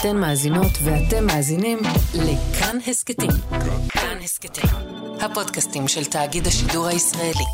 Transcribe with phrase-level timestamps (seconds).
[0.00, 1.78] אתן מאזינות ואתם מאזינים
[2.14, 3.30] לכאן הסכתים.
[3.88, 4.70] כאן הסכתים,
[5.20, 7.44] הפודקאסטים של תאגיד השידור הישראלי.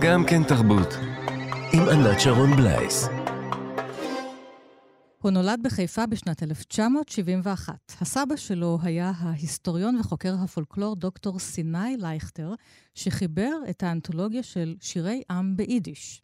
[0.00, 0.88] גם כן תרבות,
[1.72, 3.08] עם ענת שרון בלייס.
[5.22, 7.74] הוא נולד בחיפה בשנת 1971.
[8.00, 12.54] הסבא שלו היה ההיסטוריון וחוקר הפולקלור דוקטור סיני לייכטר,
[12.94, 16.22] שחיבר את האנתולוגיה של שירי עם ביידיש.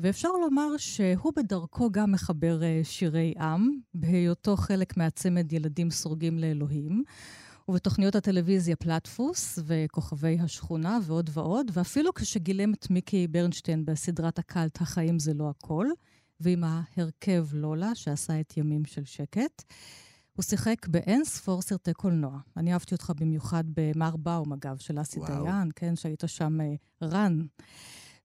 [0.00, 7.04] ואפשר לומר שהוא בדרכו גם מחבר אה, שירי עם, בהיותו חלק מהצמד ילדים סורגים לאלוהים,
[7.68, 15.18] ובתוכניות הטלוויזיה פלטפוס וכוכבי השכונה ועוד ועוד, ואפילו כשגילם את מיקי ברנשטיין בסדרת הקאלט "החיים
[15.18, 15.86] זה לא הכל",
[16.40, 19.62] ועם ההרכב לולה, שעשה את ימים של שקט.
[20.32, 22.38] הוא שיחק באין ספור סרטי קולנוע.
[22.56, 27.40] אני אהבתי אותך במיוחד במר באום, אגב, של אסי דיין, כן, שהיית שם uh, רן.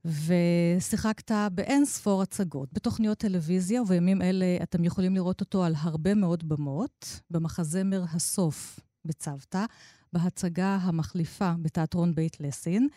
[0.05, 6.49] ושיחקת באין ספור הצגות, בתוכניות טלוויזיה, ובימים אלה אתם יכולים לראות אותו על הרבה מאוד
[6.49, 9.65] במות, במחזמר הסוף בצוותא,
[10.13, 12.87] בהצגה המחליפה בתיאטרון בית לסין,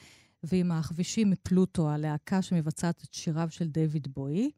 [0.43, 4.51] ועם הכבישים מפלוטו, הלהקה שמבצעת את שיריו של דיוויד בוי.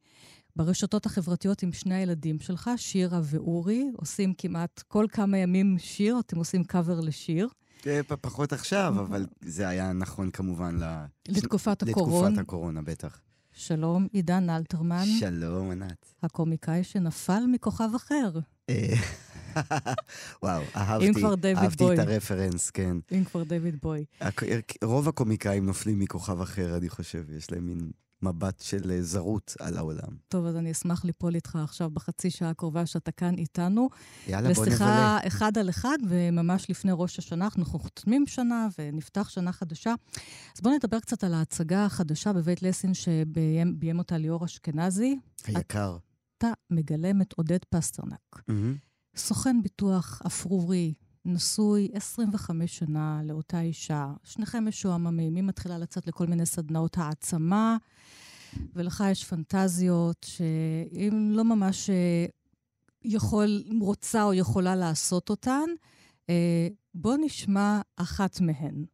[0.56, 6.36] ברשתות החברתיות עם שני הילדים שלך, שירה ואורי, עושים כמעט כל כמה ימים שיר, אתם
[6.36, 7.48] עושים קאבר לשיר.
[7.86, 10.78] אה, פחות עכשיו, אבל זה היה נכון כמובן
[11.28, 12.28] לתקופת הקורונה.
[12.28, 13.20] לתקופת הקורונה, בטח.
[13.52, 15.04] שלום, עידן אלתרמן.
[15.20, 16.14] שלום, ענת.
[16.22, 18.30] הקומיקאי שנפל מכוכב אחר.
[18.70, 18.94] אה,
[20.42, 21.24] וואו, אהבתי,
[21.56, 22.96] אהבתי את הרפרנס, כן.
[23.12, 24.04] אם כבר דיוויד בוי.
[24.84, 27.90] רוב הקומיקאים נופלים מכוכב אחר, אני חושב, יש להם מין
[28.22, 30.16] מבט של אה, זרות על העולם.
[30.28, 33.88] טוב, אז אני אשמח ליפול איתך עכשיו בחצי שעה הקרובה שאתה כאן איתנו.
[34.28, 34.74] יאללה, בוא נבלה.
[34.74, 39.94] לשיחה אחד על אחד, וממש לפני ראש השנה, אנחנו חותמים שנה ונפתח שנה חדשה.
[40.56, 45.18] אז בואו נדבר קצת על ההצגה החדשה בבית לסין שביים אותה ליאור אשכנזי.
[45.46, 45.96] היקר.
[46.38, 48.18] אתה מגלם את עודד פסטרנק.
[48.36, 49.16] Mm-hmm.
[49.16, 56.46] סוכן ביטוח אפרורי, נשוי 25 שנה לאותה אישה, שניכם משועממים, היא מתחילה לצאת לכל מיני
[56.46, 57.76] סדנאות העצמה,
[58.74, 62.26] ולך יש פנטזיות שאם לא ממש אה,
[63.04, 65.68] יכול, רוצה או יכולה לעשות אותן,
[66.30, 68.84] אה, בוא נשמע אחת מהן.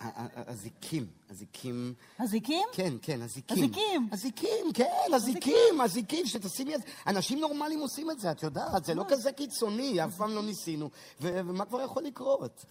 [0.00, 1.94] הזיקים, הזיקים...
[2.18, 2.66] הזיקים?
[2.72, 3.56] כן, כן, הזיקים.
[3.56, 4.08] הזיקים.
[4.12, 6.86] הזיקים, כן, הזיקים, הזיקים, שתשימי את זה.
[7.06, 10.90] אנשים נורמליים עושים את זה, את יודעת, זה לא כזה קיצוני, אף פעם לא ניסינו.
[11.20, 12.64] ומה כבר יכול לקרות?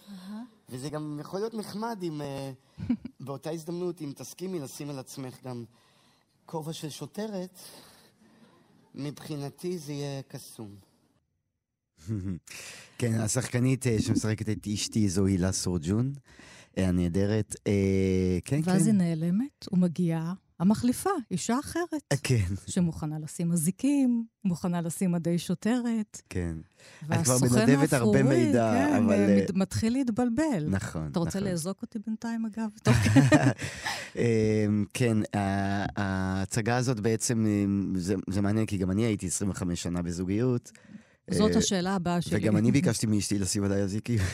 [0.68, 2.52] וזה גם יכול להיות נחמד אם אה,
[3.20, 5.64] באותה הזדמנות, אם תסכימי לשים על עצמך גם
[6.46, 7.58] כובע של שוטרת,
[8.94, 10.74] מבחינתי זה יהיה קסום.
[12.98, 16.12] כן, השחקנית אה, שמשחקת את אשתי זו הילה סורג'ון.
[16.76, 17.56] הנהדרת.
[17.66, 18.70] אה, כן, ואז כן.
[18.70, 22.02] ואז היא נעלמת ומגיעה המחליפה, אישה אחרת.
[22.12, 22.54] אה, כן.
[22.66, 26.22] שמוכנה לשים אזיקים, מוכנה לשים מדי שוטרת.
[26.30, 26.56] כן.
[27.12, 29.16] את כבר מנדבת הרבה מידע, כן, אבל...
[29.16, 30.66] כן, מתחיל להתבלבל.
[30.68, 31.50] נכון, אתה רוצה נכון.
[31.50, 32.68] לאזוק אותי בינתיים, אגב?
[34.16, 35.18] אמ, כן,
[35.96, 37.46] ההצגה הזאת בעצם,
[37.96, 40.72] זה, זה מעניין, כי גם אני הייתי 25 שנה בזוגיות.
[41.30, 42.36] זאת אה, השאלה הבאה שלי.
[42.36, 44.18] וגם אני ביקשתי מאשתי לשים עליי אזיקים.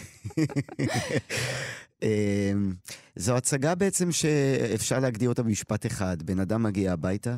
[2.03, 2.73] אמ,
[3.17, 6.23] זו הצגה בעצם שאפשר להגדיר אותה במשפט אחד.
[6.23, 7.37] בן אדם מגיע הביתה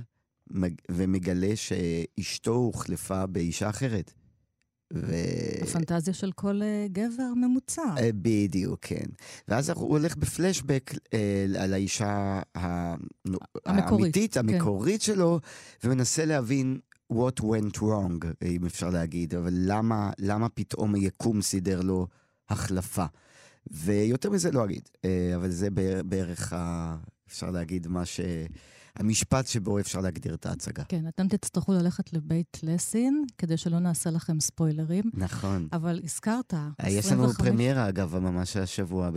[0.90, 4.12] ומגלה שאשתו הוחלפה באישה אחרת.
[4.92, 5.14] ו...
[5.62, 7.82] הפנטזיה של כל uh, גבר ממוצע.
[7.96, 9.04] Uh, בדיוק, כן.
[9.48, 13.04] ואז הוא הולך בפלשבק uh, על האישה המקורית,
[13.66, 15.06] האמיתית, המקורית כן.
[15.06, 15.40] שלו,
[15.84, 16.78] ומנסה להבין
[17.12, 22.06] what went wrong, אם אפשר להגיד, אבל למה, למה פתאום היקום סידר לו
[22.48, 23.04] החלפה.
[23.70, 25.68] ויותר מזה לא אגיד, אה, אבל זה
[26.04, 26.96] בערך, ה...
[27.28, 28.20] אפשר להגיד, מה ש...
[28.96, 30.84] המשפט שבו אפשר להגדיר את ההצגה.
[30.84, 35.04] כן, אתם תצטרכו ללכת לבית לסין, כדי שלא נעשה לכם ספוילרים.
[35.14, 35.68] נכון.
[35.72, 37.04] אבל הזכרת, 25...
[37.04, 39.10] יש לנו פרמיירה, אגב, ממש השבוע,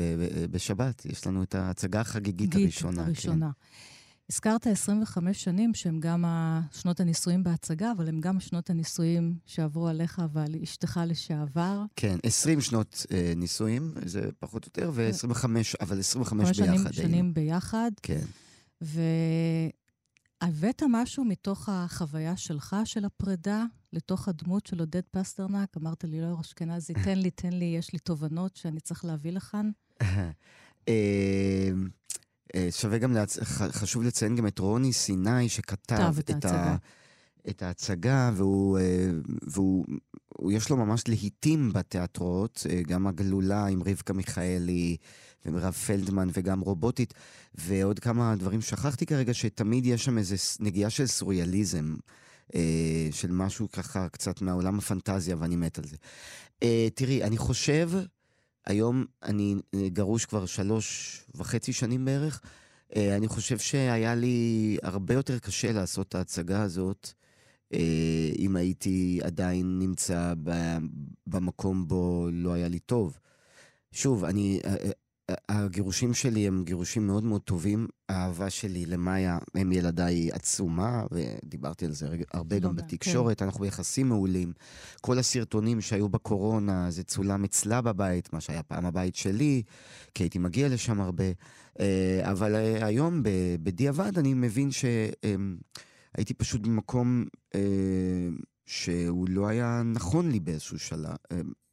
[0.52, 1.06] בשבת.
[1.06, 3.06] יש לנו את ההצגה החגיגית הראשונה.
[3.06, 3.50] הראשונה.
[3.62, 3.97] כן.
[4.30, 6.26] הזכרת 25 שנים שהם גם
[6.72, 11.84] שנות הנישואים בהצגה, אבל הם גם שנות הנישואים שעברו עליך ועל אשתך לשעבר.
[11.96, 15.46] כן, 20 שנות אה, נישואים, זה פחות או יותר, ו-25,
[15.82, 16.64] אבל 25 ביחד.
[16.64, 17.92] 25 שנים ביחד.
[18.02, 18.26] כן.
[20.42, 23.64] והבאת משהו מתוך החוויה שלך, של הפרידה,
[23.94, 25.78] לתוך הדמות של עודד פסטרנק?
[25.78, 29.72] אמרת לי, לא, אשכנזי, תן לי, תן לי, יש לי תובנות שאני צריך להביא לכאן.
[32.56, 33.40] אה, שווה גם, להצ...
[33.72, 36.76] חשוב לציין גם את רוני סיני, שכתב את, את, ה...
[37.50, 39.10] את ההצגה, והוא, אה,
[39.48, 39.86] והוא
[40.28, 44.98] הוא, יש לו ממש להיטים בתיאטרות, אה, גם הגלולה עם רבקה מיכאלי,
[45.46, 47.14] ומירב פלדמן וגם רובוטית,
[47.56, 51.96] ועוד כמה דברים שכחתי כרגע, שתמיד יש שם איזו נגיעה של סוריאליזם,
[53.12, 55.96] של משהו ככה קצת מהעולם הפנטזיה, ואני מת על זה.
[56.96, 57.90] תראי, אני חושב,
[58.68, 62.42] היום אני אה, גרוש כבר שלוש וחצי שנים בערך,
[62.96, 67.10] אה, אני חושב שהיה לי הרבה יותר קשה לעשות את ההצגה הזאת.
[67.74, 70.34] אה, אם הייתי עדיין נמצא
[71.28, 73.20] במקום בו לא היה לי טוב.
[73.92, 74.60] שוב, אני,
[75.50, 77.88] הגירושים שלי הם גירושים מאוד מאוד טובים.
[78.10, 83.40] האהבה שלי למאיה, הם ילדיי עצומה, ודיברתי על זה הרבה לא גם בתקשורת.
[83.40, 83.46] כן.
[83.46, 84.54] אנחנו ביחסים מעולים.
[85.02, 89.64] כל הסרטונים שהיו בקורונה, זה צולם אצלה בבית, מה שהיה פעם הבית שלי,
[90.14, 91.26] כי הייתי מגיע לשם הרבה.
[92.24, 93.22] אבל היום,
[93.64, 94.86] בדיעבד, אני מבין ש...
[96.18, 97.26] הייתי פשוט במקום
[97.56, 97.62] אה,
[98.66, 101.16] שהוא לא היה נכון לי באיזשהו שלב.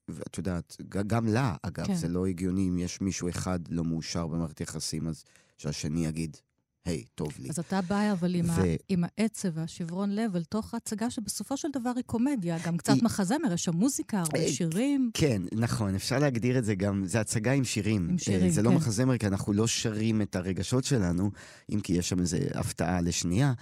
[0.09, 1.95] אה, ואת יודעת, גם לה, אגב, כן.
[1.95, 5.25] זה לא הגיוני אם יש מישהו אחד לא מאושר במערכת יחסים, אז
[5.59, 6.37] שהשני יגיד,
[6.85, 7.49] היי, היי, טוב לי.
[7.49, 8.51] אז אתה בא אבל עם, ו...
[8.51, 12.95] ה, עם העצב והשברון לב אל תוך הצגה שבסופו של דבר היא קומדיה, גם קצת
[12.95, 13.05] היא...
[13.05, 15.11] מחזמר, יש שם מוזיקה, הרבה אה, שירים.
[15.15, 18.09] כן, נכון, אפשר להגדיר את זה גם, זה הצגה עם שירים.
[18.11, 18.75] עם שירים, זה לא כן.
[18.75, 21.31] לא מחזמר, כי אנחנו לא שרים את הרגשות שלנו,
[21.75, 23.53] אם כי יש שם איזו הפתעה לשנייה,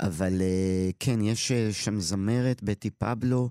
[0.00, 3.50] אבל אה, כן, יש אה, שם זמרת, בטי פבלו.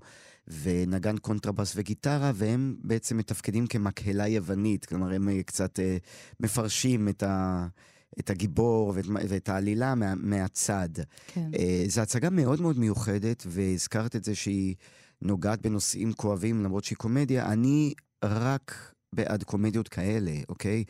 [0.50, 5.98] ונגן קונטרבאס וגיטרה, והם בעצם מתפקדים כמקהלה יוונית, כלומר הם קצת אה,
[6.40, 7.68] מפרשים את, ה,
[8.20, 10.90] את הגיבור ואת, ואת העלילה מה, מהצד.
[11.28, 11.52] כן.
[11.60, 14.76] אה, זו הצגה מאוד מאוד מיוחדת, והזכרת את זה שהיא
[15.22, 17.52] נוגעת בנושאים כואבים, למרות שהיא קומדיה.
[17.52, 17.94] אני
[18.24, 20.84] רק בעד קומדיות כאלה, אוקיי?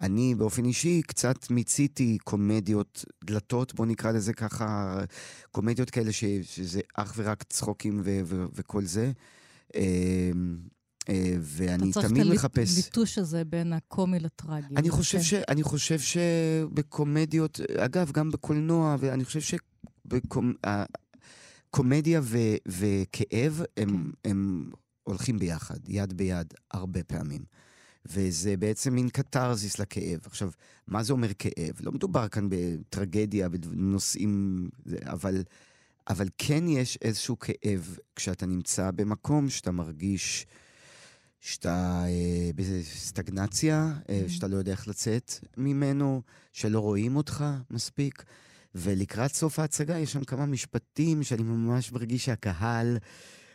[0.00, 4.98] אני באופן אישי קצת מיציתי קומדיות דלתות, בוא נקרא לזה ככה,
[5.52, 9.12] קומדיות כאלה ש, שזה אך ורק צחוקים ו, ו, וכל זה.
[9.76, 10.30] אה,
[11.08, 12.34] אה, ואני תמיד מחפש...
[12.34, 14.76] אתה צריך את הליטוש הזה בין הקומי לטרגי.
[14.76, 15.24] אני חושב, כן.
[15.24, 15.34] ש...
[15.34, 19.58] אני חושב שבקומדיות, אגב, גם בקולנוע, ואני חושב
[21.70, 22.20] שקומדיה.
[22.66, 24.30] וכאב הם, כן.
[24.30, 24.70] הם
[25.04, 27.44] הולכים ביחד, יד ביד, הרבה פעמים.
[28.06, 30.20] וזה בעצם מין קתרזיס לכאב.
[30.24, 30.50] עכשיו,
[30.86, 31.74] מה זה אומר כאב?
[31.80, 34.68] לא מדובר כאן בטרגדיה, בנושאים,
[35.02, 35.42] אבל,
[36.08, 40.46] אבל כן יש איזשהו כאב כשאתה נמצא במקום שאתה מרגיש...
[41.40, 44.28] שאתה אה, בסטגנציה, אה, mm-hmm.
[44.28, 46.22] שאתה לא יודע איך לצאת ממנו,
[46.52, 48.24] שלא רואים אותך מספיק.
[48.74, 52.98] ולקראת סוף ההצגה יש שם כמה משפטים שאני ממש מרגיש שהקהל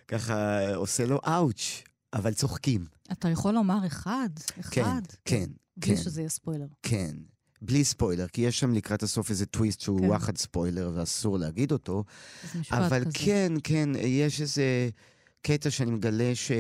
[0.09, 1.83] ככה עושה לו אאוץ',
[2.13, 2.85] אבל צוחקים.
[3.11, 4.29] אתה יכול לומר אחד?
[4.59, 4.71] אחד?
[4.75, 5.49] כן, כן.
[5.77, 6.03] בלי כן.
[6.03, 6.67] שזה יהיה ספוילר.
[6.83, 7.15] כן.
[7.61, 10.05] בלי ספוילר, כי יש שם לקראת הסוף איזה טוויסט שהוא כן.
[10.05, 12.03] וואחד ספוילר ואסור להגיד אותו.
[12.71, 13.11] אבל כזה.
[13.13, 14.89] כן, כן, יש איזה
[15.41, 16.51] קטע שאני מגלה ש...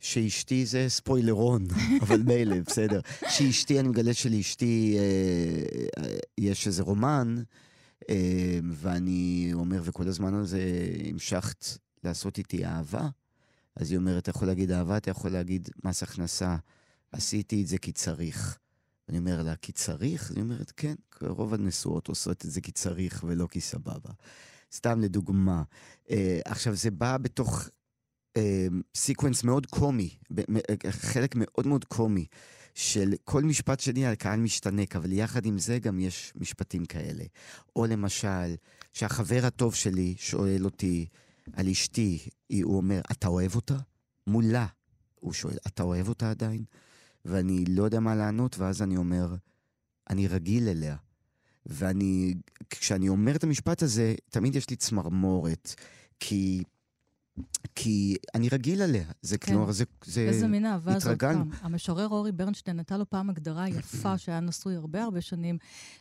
[0.00, 1.66] שאשתי זה ספוילרון,
[2.02, 3.00] אבל מילא, בסדר.
[3.28, 7.42] שאשתי, אני מגלה שלאשתי אה, אה, יש איזה רומן,
[8.10, 10.60] אה, ואני אומר, וכל הזמן הזה
[11.10, 11.66] המשכת
[12.04, 13.08] לעשות איתי אהבה.
[13.76, 16.56] אז היא אומרת, אתה יכול להגיד אהבה, אתה יכול להגיד מס הכנסה.
[17.12, 18.58] עשיתי את זה כי צריך.
[19.08, 20.30] אני אומר לה, כי צריך?
[20.30, 24.10] היא אומרת, כן, רוב הנשואות עושות את זה כי צריך ולא כי סבבה.
[24.72, 25.62] סתם לדוגמה.
[26.10, 27.68] אה, עכשיו, זה בא בתוך
[28.94, 30.10] sequence אמ, מאוד קומי,
[30.90, 32.26] חלק מאוד מאוד קומי,
[32.74, 37.24] של כל משפט שני הקהל משתנק, אבל יחד עם זה גם יש משפטים כאלה.
[37.76, 38.54] או למשל,
[38.92, 41.06] שהחבר הטוב שלי שואל אותי
[41.52, 42.18] על אשתי,
[42.62, 43.76] הוא אומר, אתה אוהב אותה?
[44.26, 44.66] מולה.
[45.14, 46.64] הוא שואל, אתה אוהב אותה עדיין?
[47.24, 49.34] ואני לא יודע מה לענות, ואז אני אומר,
[50.10, 50.96] אני רגיל אליה.
[51.66, 52.34] ואני,
[52.70, 55.74] כשאני אומר את המשפט הזה, תמיד יש לי צמרמורת,
[56.20, 56.62] כי
[57.74, 59.04] כי אני רגיל עליה.
[59.22, 59.52] זה כן.
[59.52, 60.20] כלומר, זה, זה...
[60.20, 61.50] איזה מין אהבה זאת פעם.
[61.60, 65.58] המשורר אורי ברנשטיין נתן לו פעם הגדרה יפה, שהיה נשוי הרבה הרבה שנים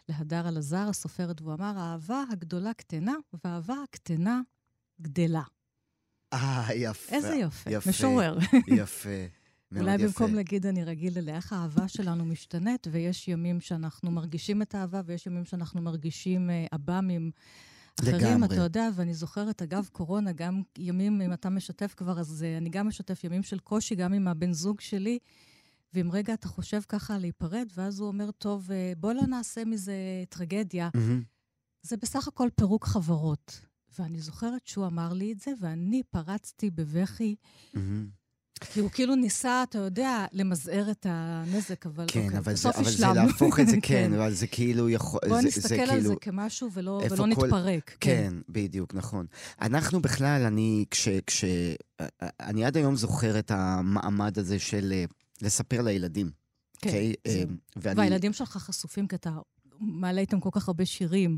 [0.09, 4.41] להדר אלעזר, הסופרת, והוא אמר, האהבה הגדולה קטנה, והאהבה הקטנה
[5.01, 5.43] גדלה.
[6.33, 7.15] אה, יפה.
[7.15, 7.69] איזה יפה.
[7.69, 7.89] יפה.
[7.89, 8.37] משורר.
[8.81, 9.09] יפה.
[9.79, 10.05] אולי יפה.
[10.05, 15.01] במקום להגיד אני רגיל אליה, איך האהבה שלנו משתנית, ויש ימים שאנחנו מרגישים את האהבה,
[15.05, 17.31] ויש ימים שאנחנו מרגישים עב"מים.
[17.35, 18.45] Uh, אחרים, לגמרי.
[18.45, 22.69] אתה יודע, ואני זוכרת, אגב, קורונה, גם ימים, אם אתה משתף כבר, אז uh, אני
[22.69, 25.19] גם משתף ימים של קושי, גם עם הבן זוג שלי.
[25.93, 29.93] ואם רגע אתה חושב ככה להיפרד, ואז הוא אומר, טוב, uh, בוא לא נעשה מזה
[30.29, 30.89] טרגדיה.
[30.97, 31.23] Mm-hmm.
[31.81, 33.70] זה בסך הכל פירוק חברות.
[33.99, 37.35] ואני זוכרת שהוא אמר לי את זה, ואני פרצתי בבכי.
[37.75, 37.79] Mm-hmm.
[38.73, 42.81] כי הוא כאילו ניסה, אתה יודע, למזער את הנזק, אבל כן, אוקיי, אבל בסוף זה,
[42.81, 45.19] אבל זה להפוך את זה, כן, כן, אבל זה כאילו יכול...
[45.29, 47.27] בוא זה, נסתכל זה על כאילו, זה כמשהו ולא, ולא כל...
[47.27, 47.89] נתפרק.
[47.89, 47.95] כן.
[47.99, 49.25] כן, בדיוק, נכון.
[49.61, 51.07] אנחנו בכלל, אני, כש...
[51.27, 51.45] כש
[52.21, 55.03] אני עד היום זוכר את המעמד הזה של אה,
[55.41, 56.31] לספר לילדים.
[56.81, 56.89] כן.
[56.89, 57.13] אוקיי?
[57.27, 57.43] זה- אה,
[57.75, 59.31] ואני- והילדים שלך חשופים כי אתה
[59.79, 61.37] מעלה איתם כל כך הרבה שירים.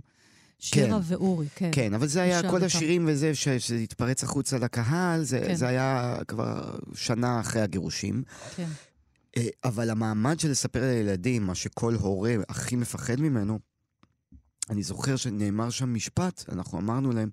[0.63, 1.13] שירה כן.
[1.13, 1.70] ואורי, כן.
[1.72, 2.63] כן, אבל זה היה כל.
[2.63, 5.55] השירים וזה, שזה התפרץ החוצה לקהל, זה, כן.
[5.55, 8.24] זה היה כבר שנה אחרי הגירושים.
[8.55, 8.67] כן.
[9.38, 13.60] אה, אבל המעמד של לספר לילדים, מה שכל הורה הכי מפחד ממנו,
[14.70, 17.29] אני זוכר שנאמר שם משפט, אנחנו אמרנו להם,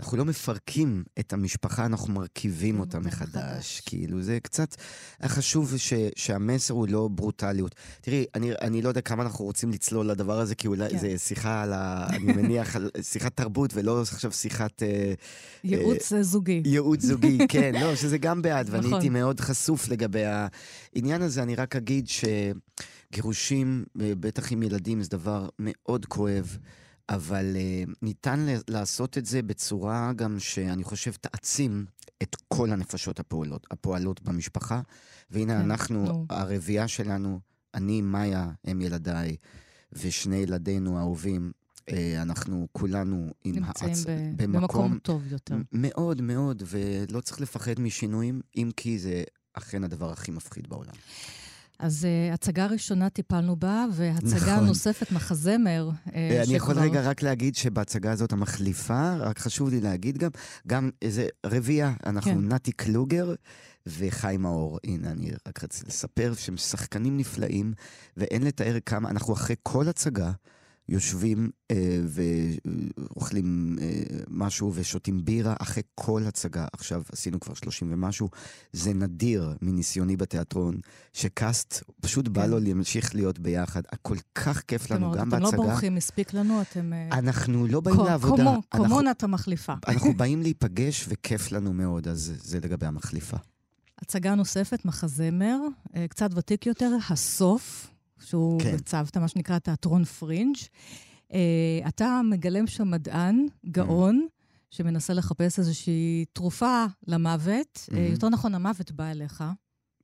[0.00, 3.82] אנחנו לא מפרקים את המשפחה, אנחנו מרכיבים אותה מחדש.
[3.86, 4.76] כאילו, זה קצת
[5.20, 7.74] היה חשוב ש, שהמסר הוא לא ברוטליות.
[8.00, 10.98] תראי, אני, אני לא יודע כמה אנחנו רוצים לצלול לדבר הזה, כי אולי כן.
[10.98, 12.06] זה שיחה על ה...
[12.10, 14.82] אני מניח, על שיחת תרבות, ולא עכשיו שיחת...
[14.82, 15.14] אה,
[15.64, 16.62] ייעוץ אה, זוגי.
[16.64, 18.92] ייעוץ זוגי, כן, לא, שזה גם בעד, ואני נכון.
[18.94, 21.42] הייתי מאוד חשוף לגבי העניין הזה.
[21.42, 22.08] אני רק אגיד
[23.10, 26.58] שגירושים, אה, בטח עם ילדים, זה דבר מאוד כואב,
[27.08, 31.86] אבל uh, ניתן לעשות את זה בצורה גם שאני חושב תעצים
[32.22, 34.80] את כל הנפשות הפועלות, הפועלות במשפחה.
[35.30, 36.26] והנה כן, אנחנו, נו.
[36.30, 37.40] הרביעייה שלנו,
[37.74, 39.36] אני, מאיה, הם ילדיי,
[39.92, 41.52] ושני ילדינו האהובים,
[41.88, 44.04] אה, אנחנו כולנו עם נמצאים העצ...
[44.06, 45.56] ב- במקום טוב יותר.
[45.72, 50.94] מאוד מאוד, ולא צריך לפחד משינויים, אם כי זה אכן הדבר הכי מפחיד בעולם.
[51.78, 54.66] אז uh, הצגה ראשונה טיפלנו בה, והצגה נכון.
[54.66, 55.90] נוספת, מחזמר.
[56.06, 56.10] uh,
[56.46, 60.30] אני יכול שכבר- רגע רק להגיד שבהצגה הזאת המחליפה, רק חשוב לי להגיד גם,
[60.66, 62.38] גם איזה רביעייה, אנחנו כן.
[62.48, 63.34] נתי קלוגר
[63.86, 64.78] וחיים מאור.
[64.84, 67.72] הנה, אני רק רציתי לספר שהם שחקנים נפלאים,
[68.16, 70.32] ואין לתאר כמה, אנחנו אחרי כל הצגה
[70.88, 72.00] יושבים אה,
[72.96, 76.66] ואוכלים אה, משהו ושותים בירה אחרי כל הצגה.
[76.72, 78.28] עכשיו עשינו כבר 30 ומשהו.
[78.72, 80.74] זה נדיר מניסיוני בתיאטרון,
[81.12, 82.50] שקאסט פשוט בא כן.
[82.50, 83.82] לו להמשיך להיות ביחד.
[84.02, 85.62] כל כך כיף לנו, גם אתם לא בהצגה.
[85.62, 86.92] בורחים, הספיק לנו, אתם...
[86.92, 88.42] אה, אנחנו לא באים לעבודה.
[88.44, 89.74] קומו- אנחנו- קומונת המחליפה.
[89.88, 93.36] אנחנו באים להיפגש וכיף לנו מאוד, אז זה לגבי המחליפה.
[93.98, 95.58] הצגה נוספת, מחזמר,
[95.96, 98.76] אה, קצת ותיק יותר, הסוף, שהוא כן.
[98.76, 100.56] בצוותא, מה שנקרא תיאטרון פרינג'.
[101.32, 101.38] אה,
[101.88, 104.26] אתה מגלם שם מדען, גאון,
[104.70, 107.88] שמנסה לחפש איזושהי תרופה למוות.
[107.92, 108.12] אה, Mhm.
[108.12, 109.44] יותר נכון, המוות בא אליך,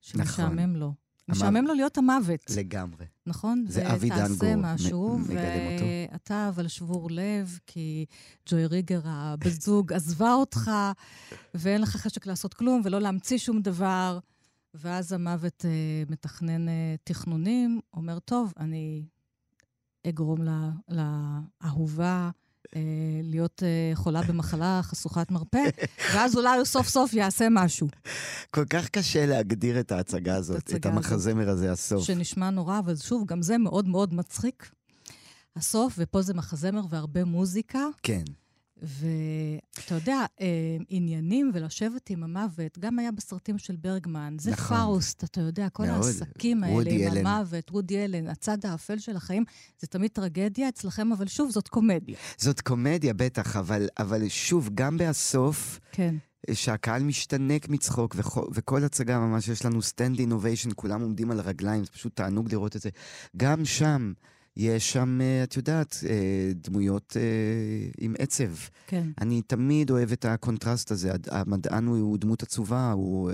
[0.01, 0.85] שמשעמם לו.
[0.85, 0.95] המוות-
[1.29, 3.05] משעמם לו להיות המוות, לגמרי.
[3.25, 3.65] נכון?
[3.67, 5.19] זה אבי ותעשה דנגור מ- משהו.
[6.11, 8.05] ואתה אבל שבור לב, כי
[8.49, 10.71] ג'וי ריגר, הבת זוג, עזבה אותך,
[11.53, 14.19] ואין לך חשק לעשות כלום ולא להמציא שום דבר.
[14.73, 15.69] ואז המוות אה,
[16.09, 19.03] מתכנן אה, תכנונים, אומר, טוב, אני
[20.09, 20.71] אגרום לה-
[21.63, 22.29] לאהובה
[22.75, 22.81] אה,
[23.23, 25.63] להיות אה, חולה במחלה חשוכת מרפא,
[26.13, 27.87] ואז אולי הוא סוף סוף יעשה משהו.
[28.51, 32.03] כל כך קשה להגדיר את ההצגה הזאת, ההצגה את המחזמר הזה, הסוף.
[32.03, 34.71] שנשמע נורא, אבל שוב, גם זה מאוד מאוד מצחיק.
[35.55, 38.23] הסוף, ופה זה מחזמר והרבה מוזיקה, כן.
[38.81, 40.47] ואתה יודע, אה,
[40.89, 44.35] עניינים ולשבת עם המוות, גם היה בסרטים של ברגמן.
[44.39, 44.77] זה נכון.
[44.77, 46.05] פאוסט, אתה יודע, כל מאוד.
[46.05, 47.25] העסקים האלה עם אלן.
[47.25, 49.43] המוות, וודי אלן, הצד האפל של החיים,
[49.79, 52.15] זה תמיד טרגדיה אצלכם, אבל שוב, זאת קומדיה.
[52.37, 56.15] זאת קומדיה בטח, אבל, אבל שוב, גם בהסוף, כן.
[56.53, 61.83] שהקהל משתנק מצחוק, וכו- וכל הצגה ממש יש לנו standing ovation, כולם עומדים על הרגליים,
[61.83, 62.89] זה פשוט תענוג לראות את זה.
[63.37, 64.13] גם שם,
[64.57, 68.51] יש שם, אה, את יודעת, אה, דמויות אה, עם עצב.
[68.87, 69.09] כן.
[69.21, 71.11] אני תמיד אוהב את הקונטרסט הזה.
[71.31, 73.31] המדען הוא, דמות עצובה, הוא,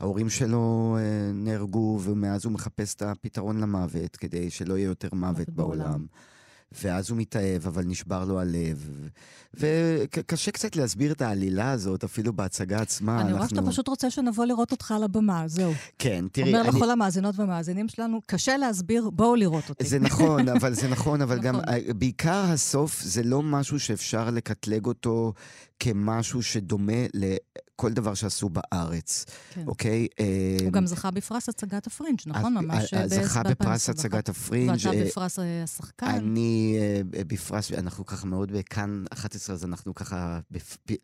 [0.00, 0.96] ההורים שלו
[1.34, 5.78] נהרגו, ומאז הוא מחפש את הפתרון למוות, כדי שלא יהיה יותר מוות בעולם.
[5.78, 6.06] בעולם.
[6.82, 8.90] ואז הוא מתאהב, אבל נשבר לו הלב.
[9.54, 13.20] וקשה קצת להסביר את העלילה הזאת, אפילו בהצגה עצמה.
[13.20, 15.72] אני רואה שאתה פשוט רוצה שנבוא לראות אותך על הבמה, זהו.
[15.98, 16.76] כן, תראי, אומר אני...
[16.76, 19.84] לכל המאזינות והמאזינים שלנו, קשה להסביר, בואו לראות אותי.
[19.84, 21.98] זה נכון, אבל זה נכון, אבל גם נכון.
[21.98, 25.32] בעיקר הסוף זה לא משהו שאפשר לקטלג אותו
[25.80, 27.06] כמשהו שדומה
[27.74, 29.64] לכל דבר שעשו בארץ, כן.
[29.66, 30.06] אוקיי?
[30.20, 32.54] אה, הוא גם זכה בפרס הצגת הפרינג', נכון?
[32.54, 34.70] ממש אה, ב- זכה בפרס הצגת הפרינג'.
[34.70, 36.06] ואתה אה, בפרס אה, השחקן.
[36.06, 40.40] אני אה, בפרס, אנחנו ככה מאוד בכאן 11, אז אנחנו ככה,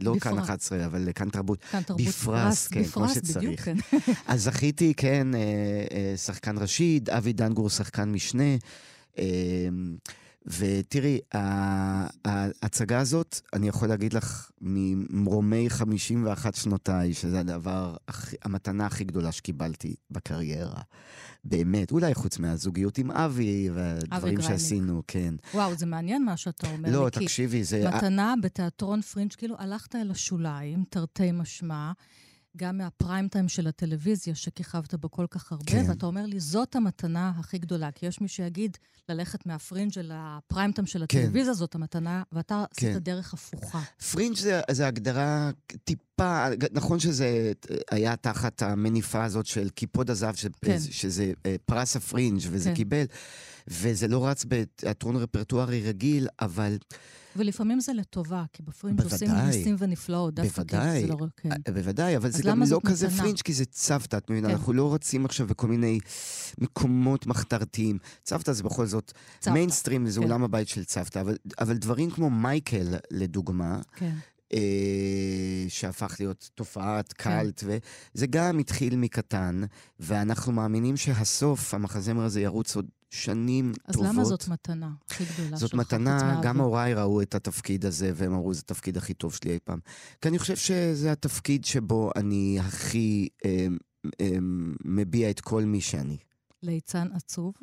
[0.00, 0.44] לא כאן בפרס.
[0.44, 1.64] 11, אבל כאן תרבות.
[1.64, 3.36] כאן תרבות בפרס, כן, כמו שצריך.
[3.36, 3.76] בדיוק, כן.
[4.32, 5.40] אז זכיתי, כן, אה,
[5.92, 8.56] אה, שחקן ראשי, אבי דנגור שחקן משנה.
[10.46, 11.18] ותראי,
[12.24, 17.96] ההצגה הזאת, אני יכול להגיד לך, ממרומי 51 שנותיי, שזה הדבר,
[18.42, 20.80] המתנה הכי גדולה שקיבלתי בקריירה.
[21.44, 24.40] באמת, אולי חוץ מהזוגיות עם אבי והדברים גרייניק.
[24.40, 25.34] שעשינו, כן.
[25.54, 26.90] וואו, זה מעניין מה שאתה אומר.
[26.90, 27.90] לא, תקשיבי, זה...
[27.94, 31.92] מתנה בתיאטרון פרינג', כאילו הלכת אל השוליים, תרתי משמע,
[32.56, 35.84] גם מהפריים טיים של הטלוויזיה, שכיכבת בו כל כך הרבה, כן.
[35.88, 37.92] ואתה אומר לי, זאת המתנה הכי גדולה.
[37.92, 38.76] כי יש מי שיגיד,
[39.08, 41.18] ללכת מהפרינג' אל הפריים טיים של כן.
[41.18, 42.90] הטלוויזיה, זאת המתנה, ואתה כן.
[42.90, 43.80] עשית דרך הפוכה.
[44.12, 45.50] פרינג' זה, זה הגדרה
[46.20, 47.52] טיפה, נכון שזה
[47.90, 50.78] היה תחת המניפה הזאת של קיפוד הזהב, ש, כן.
[50.80, 52.76] שזה אה, פרס הפרינג' וזה כן.
[52.76, 53.04] קיבל,
[53.68, 56.76] וזה לא רץ בתיאטרון רפרטוארי רגיל, אבל
[57.36, 59.46] ולפעמים זה לטובה, כי בפרינג' עושים בוודאי.
[59.46, 61.00] ניסים ונפלאות, דווקא כי בוודאי.
[61.00, 61.16] זה לא...
[61.36, 61.50] כן.
[61.52, 63.18] אה, בוודאי, אבל זה גם לא זאת כזה מתנה?
[63.18, 64.48] פרינג' כי זה צוותא, את מבינה?
[64.48, 64.54] כן.
[64.54, 65.98] אנחנו לא רצים עכשיו בכל מיני
[66.58, 67.98] מקומות מחתרתיים.
[68.22, 70.26] צוותא זה בכל זאת צוותא, מיינסטרים, זה כן.
[70.26, 74.14] עולם הבית של צוותא, אבל, אבל דברים כמו מייקל, לדוגמה, כן.
[74.52, 77.24] אה, שהפך להיות תופעת כן.
[77.24, 79.62] קאלט, וזה גם התחיל מקטן,
[80.00, 84.10] ואנחנו מאמינים שהסוף, המחזמר הזה ירוץ עוד שנים אז טובות.
[84.10, 85.80] למה זאת מתנה הכי גדולה זאת שלך?
[85.80, 86.40] חוץ מתנה?
[86.42, 89.78] גם הוריי ראו את התפקיד הזה, והם אמרו, זה התפקיד הכי טוב שלי אי פעם.
[90.20, 93.66] כי אני חושב שזה התפקיד שבו אני הכי אה,
[94.20, 94.36] אה,
[94.84, 96.16] מביע את כל מי שאני.
[96.62, 97.54] ליצן עצוב?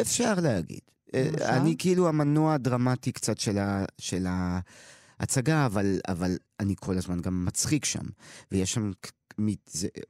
[0.00, 0.80] אפשר להגיד.
[1.14, 1.44] אה, למשל?
[1.44, 4.26] אני כאילו המנוע הדרמטי קצת של, ה, של
[5.20, 8.04] ההצגה, אבל, אבל אני כל הזמן גם מצחיק שם.
[8.52, 8.90] ויש שם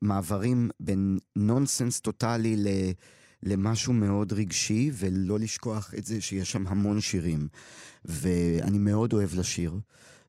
[0.02, 2.66] מעברים בין נונסנס טוטאלי ל...
[3.42, 7.48] למשהו מאוד רגשי, ולא לשכוח את זה שיש שם המון שירים.
[8.04, 9.78] ואני מאוד אוהב לשיר,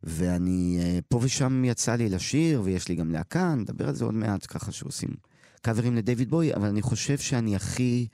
[0.03, 4.13] ואני, אה, פה ושם יצא לי לשיר, ויש לי גם להקה, נדבר על זה עוד
[4.13, 5.09] מעט, ככה שעושים
[5.61, 8.07] קאברים לדיוויד בוי, אבל אני חושב שאני הכי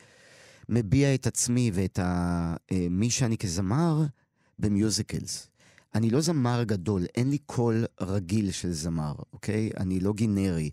[0.70, 4.06] מביע את עצמי ואת ה, אה, מי שאני כזמר
[4.60, 5.48] במיוזיקלס.
[5.96, 9.70] אני לא זמר גדול, אין לי קול רגיל של זמר, אוקיי?
[9.78, 10.70] אני לא גינרי.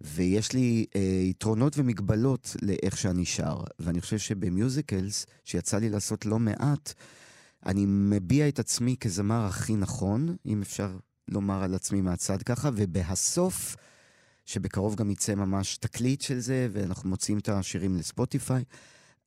[0.00, 3.60] ויש לי אה, יתרונות ומגבלות לאיך שאני שר.
[3.78, 6.92] ואני חושב שבמיוזיקלס, שיצא לי לעשות לא מעט,
[7.66, 10.96] אני מביע את עצמי כזמר הכי נכון, אם אפשר
[11.28, 13.76] לומר על עצמי מהצד ככה, ובהסוף,
[14.46, 18.64] שבקרוב גם יצא ממש תקליט של זה, ואנחנו מוציאים את השירים לספוטיפיי,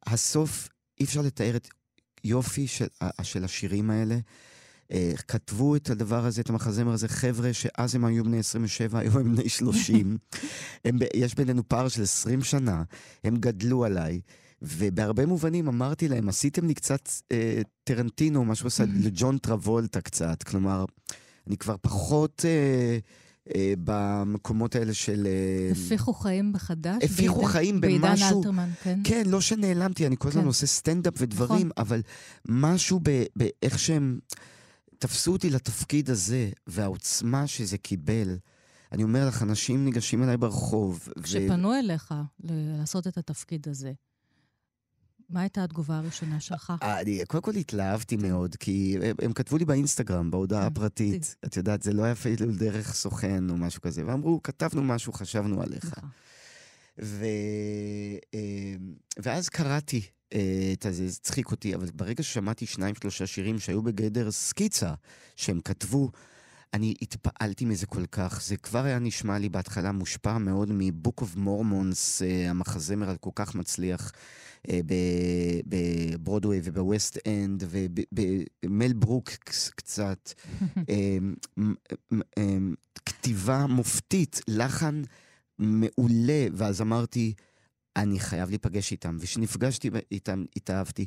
[0.06, 1.68] הסוף, אי אפשר לתאר את
[2.24, 2.88] יופי של,
[3.24, 4.18] של השירים האלה.
[4.92, 9.18] אה, כתבו את הדבר הזה, את המחזמר הזה, חבר'ה שאז הם היו בני 27, היום
[9.18, 10.18] הם בני 30.
[10.86, 12.84] הם, יש בינינו פער של 20 שנה,
[13.24, 14.20] הם גדלו עליי.
[14.62, 20.44] ובהרבה מובנים אמרתי להם, עשיתם לי קצת אה, טרנטינו, מה שהוא עשה לג'ון טרבולטה קצת.
[20.44, 20.86] כלומר,
[21.48, 22.98] אני כבר פחות אה,
[23.56, 25.28] אה, במקומות האלה של...
[25.28, 27.04] אה, הפיחו חיים מחדש?
[27.04, 29.00] הפיחו בעידן- חיים בעידן במשהו- אלתרמן, כן?
[29.04, 30.48] כן, לא שנעלמתי, אני כל הזמן כן.
[30.48, 32.02] עושה סטנדאפ ודברים, אבל
[32.48, 33.00] משהו
[33.36, 34.20] באיך שהם
[35.00, 38.38] תפסו אותי לתפקיד הזה, והעוצמה שזה קיבל.
[38.92, 43.92] אני אומר לך, אנשים ניגשים אליי ברחוב, ו- כשפנו אליך ל- לעשות את התפקיד הזה,
[45.30, 46.74] מה הייתה התגובה הראשונה שלך?
[46.82, 51.36] אה, אני קודם כל התלהבתי מאוד, כי הם, הם כתבו לי באינסטגרם, בהודעה אה, הפרטית.
[51.46, 55.62] את יודעת, זה לא היה אפילו דרך סוכן או משהו כזה, ואמרו, כתבנו משהו, חשבנו
[55.62, 55.94] עליך.
[57.02, 57.26] ו...
[58.34, 58.76] אה,
[59.20, 60.02] ואז קראתי
[60.90, 64.94] זה הצחיק אותי, אבל ברגע ששמעתי שניים, שלושה שירים שהיו בגדר סקיצה
[65.36, 66.12] שהם כתבו,
[66.74, 68.42] אני התפעלתי מזה כל כך.
[68.44, 73.56] זה כבר היה נשמע לי בהתחלה מושפע מאוד מ-Book of Mormons, אה, המחזמר הכל כך
[73.56, 74.12] מצליח
[74.70, 80.34] אה, ב- בברודווי ובווסט אנד, ובמל ברוקס קצת.
[80.90, 81.18] אה,
[81.58, 81.74] מ-
[82.12, 82.58] מ- אה,
[83.06, 85.02] כתיבה מופתית, לחן
[85.60, 87.34] מעולה, ואז אמרתי,
[87.98, 89.18] אני חייב להיפגש איתם.
[89.20, 91.06] וכשנפגשתי איתם, התאהבתי.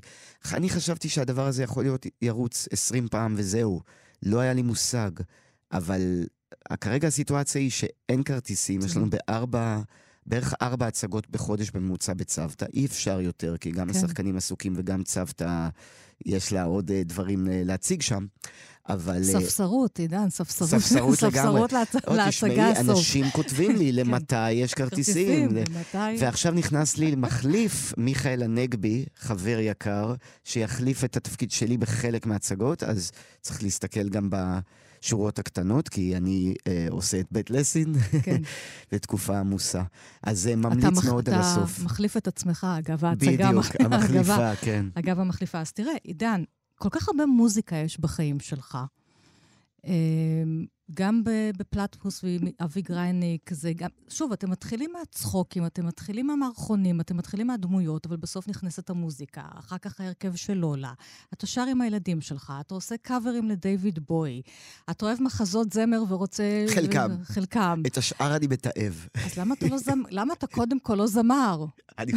[0.52, 3.80] אני חשבתי שהדבר הזה יכול להיות ירוץ 20 פעם וזהו.
[4.22, 5.10] לא היה לי מושג.
[5.72, 6.24] אבל
[6.80, 9.80] כרגע הסיטואציה היא שאין כרטיסים, יש לנו בארבע,
[10.26, 12.66] בערך ארבע הצגות בחודש בממוצע בצוותא.
[12.74, 13.96] אי אפשר יותר, כי גם כן.
[13.96, 15.68] השחקנים עסוקים וגם צוותא,
[16.26, 18.26] יש לה עוד אה, דברים אה, להציג שם.
[18.92, 19.16] אבל...
[19.16, 20.70] אה, ספסרות, עידן, ספסרות.
[20.70, 21.60] ספסרות לגמרי.
[21.60, 21.72] ספסרות
[22.06, 22.88] עוד להצגה תשמעי, הסוף.
[22.98, 25.48] אנשים כותבים לי למתי יש כרטיסים.
[25.54, 25.98] מתי?
[26.20, 33.10] ועכשיו נכנס לי מחליף, מיכאל הנגבי, חבר יקר, שיחליף את התפקיד שלי בחלק מההצגות, אז
[33.40, 38.36] צריך להסתכל גם בשורות הקטנות, כי אני אה, עושה את בית לסין כן.
[38.92, 39.82] בתקופה עמוסה.
[40.22, 41.76] אז זה אתה ממליץ מח- מאוד על הסוף.
[41.76, 44.86] אתה מחליף את עצמך, אגב, ההצגה בדיוק, מח- המחליפה, אגב, כן.
[44.94, 45.60] אגב, המחליפה.
[45.60, 46.42] אז תראה, עידן,
[46.82, 48.78] כל כך הרבה מוזיקה יש בחיים שלך.
[49.84, 51.22] אמ, גם
[51.56, 53.88] בפלטפוס ואבי גרייניק, זה גם...
[54.08, 59.78] שוב, אתם מתחילים מהצחוקים, אתם מתחילים מהמערכונים, אתם מתחילים מהדמויות, אבל בסוף נכנסת המוזיקה, אחר
[59.78, 60.92] כך ההרכב של לולה.
[61.32, 64.42] אתה שר עם הילדים שלך, אתה עושה קאברים לדיוויד בוי,
[64.90, 66.64] אתה אוהב מחזות זמר ורוצה...
[66.74, 67.10] חלקם.
[67.22, 67.82] חלקם.
[67.86, 69.06] את השאר אני מתעב.
[69.24, 70.02] אז למה אתה, לא זמ...
[70.10, 71.64] למה אתה קודם כל לא זמר?
[71.98, 72.12] אני...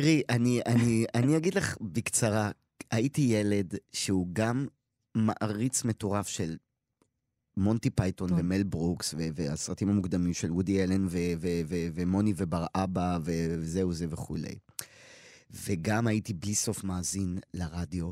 [0.00, 2.50] תראי, אני, אני, אני אגיד לך בקצרה,
[2.90, 4.66] הייתי ילד שהוא גם
[5.14, 6.56] מעריץ מטורף של
[7.56, 8.38] מונטי פייתון טוב.
[8.40, 13.56] ומל ברוקס, ו- והסרטים המוקדמים של וודי אלן ו- ו- ו- ומוני ובר אבא ו-
[13.58, 14.58] וזהו זה וכולי.
[15.66, 18.10] וגם הייתי בלי סוף מאזין לרדיו,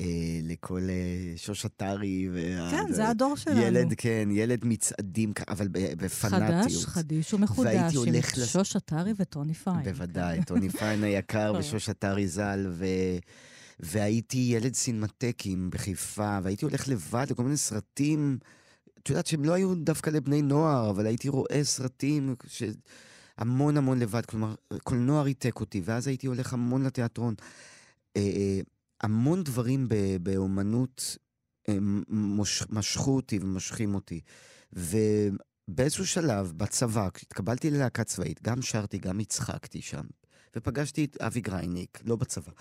[0.00, 0.04] אה,
[0.42, 2.28] לכל אה, שוש עטרי.
[2.34, 3.60] וה- כן, זה הדור שלנו.
[3.62, 6.62] ילד, כן, ילד מצעדים, אבל בפנאטיות.
[6.72, 9.82] חדש, חדיש ומחודש, עם לס- שוש עטרי וטוני פיין.
[9.84, 11.52] בוודאי, טוני פיין היקר.
[11.58, 12.84] ושוש עטרי ז"ל, ו...
[13.80, 18.38] והייתי ילד סינמטקים בחיפה, והייתי הולך לבד לכל מיני סרטים,
[19.02, 22.62] את יודעת שהם לא היו דווקא לבני נוער, אבל הייתי רואה סרטים ש...
[23.38, 27.34] המון המון לבד, כלומר, קולנוע ריתק אותי, ואז הייתי הולך המון לתיאטרון.
[28.16, 28.60] אה, אה,
[29.00, 29.88] המון דברים
[30.22, 31.16] באומנות
[31.68, 31.76] אה,
[32.70, 34.20] משכו אותי ומשכים אותי.
[34.72, 40.04] ובאיזשהו שלב, בצבא, כשהתקבלתי ללהקה צבאית, גם שרתי, גם הצחקתי שם.
[40.56, 42.52] ופגשתי את אבי גרייניק, לא בצבא.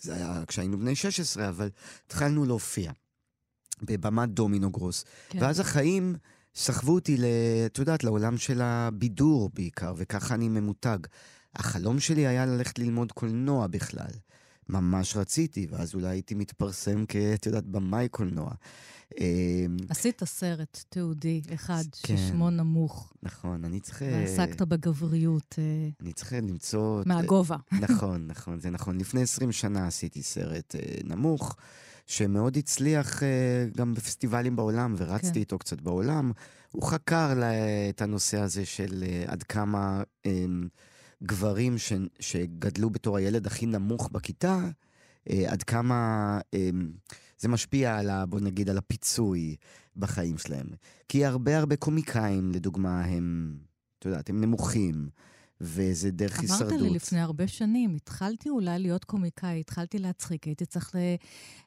[0.00, 1.70] זה היה כשהיינו בני 16, אבל
[2.06, 2.92] התחלנו להופיע
[3.82, 5.04] בבמת דומינו גרוס.
[5.28, 5.38] כן.
[5.42, 6.16] ואז החיים
[6.56, 7.16] סחבו אותי,
[7.66, 10.98] את יודעת, לעולם של הבידור בעיקר, וככה אני ממותג.
[11.54, 14.10] החלום שלי היה ללכת ללמוד קולנוע בכלל.
[14.68, 17.16] ממש רציתי, ואז אולי הייתי מתפרסם כ...
[17.16, 18.50] את יודעת, במאי קולנוע.
[19.20, 22.16] אה, עשית סרט תיעודי אחד כן.
[22.16, 24.02] ששמו נמוך, נכון, אני צריך...
[24.02, 27.02] ועסקת בגבריות אה, אני צריך למצוא...
[27.06, 27.56] מהגובה.
[27.72, 28.98] נכון, נכון, זה נכון.
[28.98, 31.56] לפני 20 שנה עשיתי סרט אה, נמוך,
[32.06, 35.40] שמאוד הצליח אה, גם בפסטיבלים בעולם, ורצתי כן.
[35.40, 36.32] איתו קצת בעולם.
[36.72, 37.52] הוא חקר לה,
[37.90, 40.44] את הנושא הזה של אה, עד כמה אה,
[41.22, 44.60] גברים ש, שגדלו בתור הילד הכי נמוך בכיתה,
[45.30, 46.70] אה, עד כמה אה,
[47.38, 49.56] זה משפיע על, ה, בוא נגיד, על הפיצוי
[49.96, 50.66] בחיים שלהם.
[51.08, 53.56] כי הרבה הרבה קומיקאים, לדוגמה, הם,
[53.98, 55.08] את יודעת, הם נמוכים.
[55.60, 56.68] וזה דרך הישרדות.
[56.72, 60.98] אמרת לי לפני הרבה שנים, התחלתי אולי להיות קומיקאי, התחלתי להצחיק, הייתי צריך ל...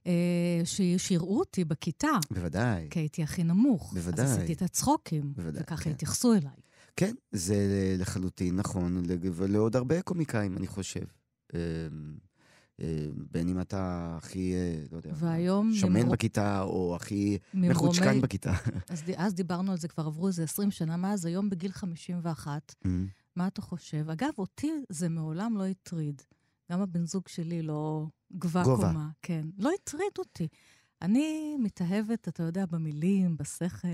[0.07, 0.61] אה,
[0.97, 2.87] שיראו אותי בכיתה, בוודאי.
[2.89, 3.93] כי הייתי הכי נמוך.
[3.93, 4.25] בוודאי.
[4.25, 5.91] אז עשיתי את הצחוקים, בוודאי, וככה כן.
[5.91, 6.51] התייחסו אליי.
[6.95, 7.55] כן, זה
[7.99, 11.03] לחלוטין נכון, ולעוד הרבה קומיקאים, אני חושב.
[11.55, 11.59] אה,
[12.81, 17.69] אה, בין אם אתה הכי, אה, לא יודע, והיום, שמן ממרום- בכיתה, או הכי ממרומי-
[17.69, 18.53] מחוצ'קן בכיתה.
[18.89, 22.75] אז, אז דיברנו על זה, כבר עברו איזה 20 שנה מאז, היום בגיל 51.
[23.37, 24.09] מה אתה חושב?
[24.09, 26.21] אגב, אותי זה מעולם לא הטריד.
[26.71, 28.05] גם הבן זוג שלי לא
[28.37, 28.87] גבה גובה.
[28.87, 29.09] קומה.
[29.21, 30.47] כן, לא הטריד אותי.
[31.01, 33.87] אני מתאהבת, אתה יודע, במילים, בשכל,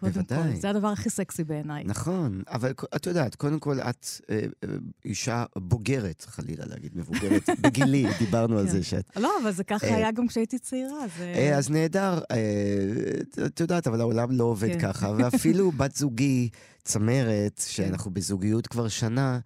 [0.00, 0.54] קודם בוודאי.
[0.54, 0.60] כל.
[0.60, 1.84] זה הדבר הכי סקסי בעיניי.
[1.84, 4.68] נכון, אבל את יודעת, קודם כל את אה, אה,
[5.04, 8.72] אישה בוגרת, חלילה להגיד מבוגרת, בגילי, דיברנו על כן.
[8.72, 9.16] זה שאת...
[9.16, 11.04] לא, אבל זה ככה אה, היה גם כשהייתי צעירה.
[11.18, 11.32] זה...
[11.36, 12.36] אה, אז נהדר, אה,
[13.46, 14.80] את- יודעת, אבל העולם לא עובד כן.
[14.80, 16.48] ככה, ואפילו בת זוגי,
[16.84, 19.38] צמרת, שאנחנו בזוגיות כבר שנה,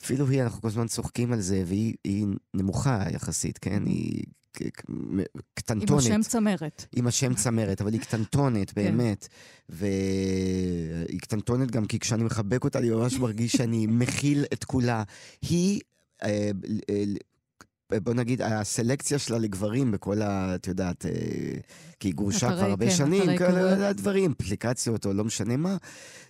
[0.00, 3.82] אפילו היא, אנחנו כל הזמן צוחקים על זה, והיא היא נמוכה יחסית, כן?
[3.86, 4.22] היא
[4.56, 6.00] ק- ק- מ- עם קטנטונת.
[6.00, 6.86] השם צמרת.
[6.96, 9.28] עם השם צמרת, אבל היא קטנטונת, באמת.
[9.68, 15.02] והיא קטנטונת גם כי כשאני מחבק אותה, אני ממש מרגיש שאני מכיל את כולה.
[15.42, 15.80] היא,
[16.22, 16.50] אה,
[17.92, 20.54] אה, בוא נגיד, הסלקציה שלה לגברים בכל ה...
[20.54, 21.10] את יודעת, אה,
[22.00, 23.44] כי היא גרושה כבר הרבה כן, שנים, כל.
[23.44, 25.76] הדברים, אפליקציות או לא משנה מה,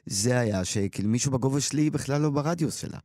[0.07, 2.99] זה היה שכאילו מישהו בגובה שלי בכלל לא ברדיוס שלה.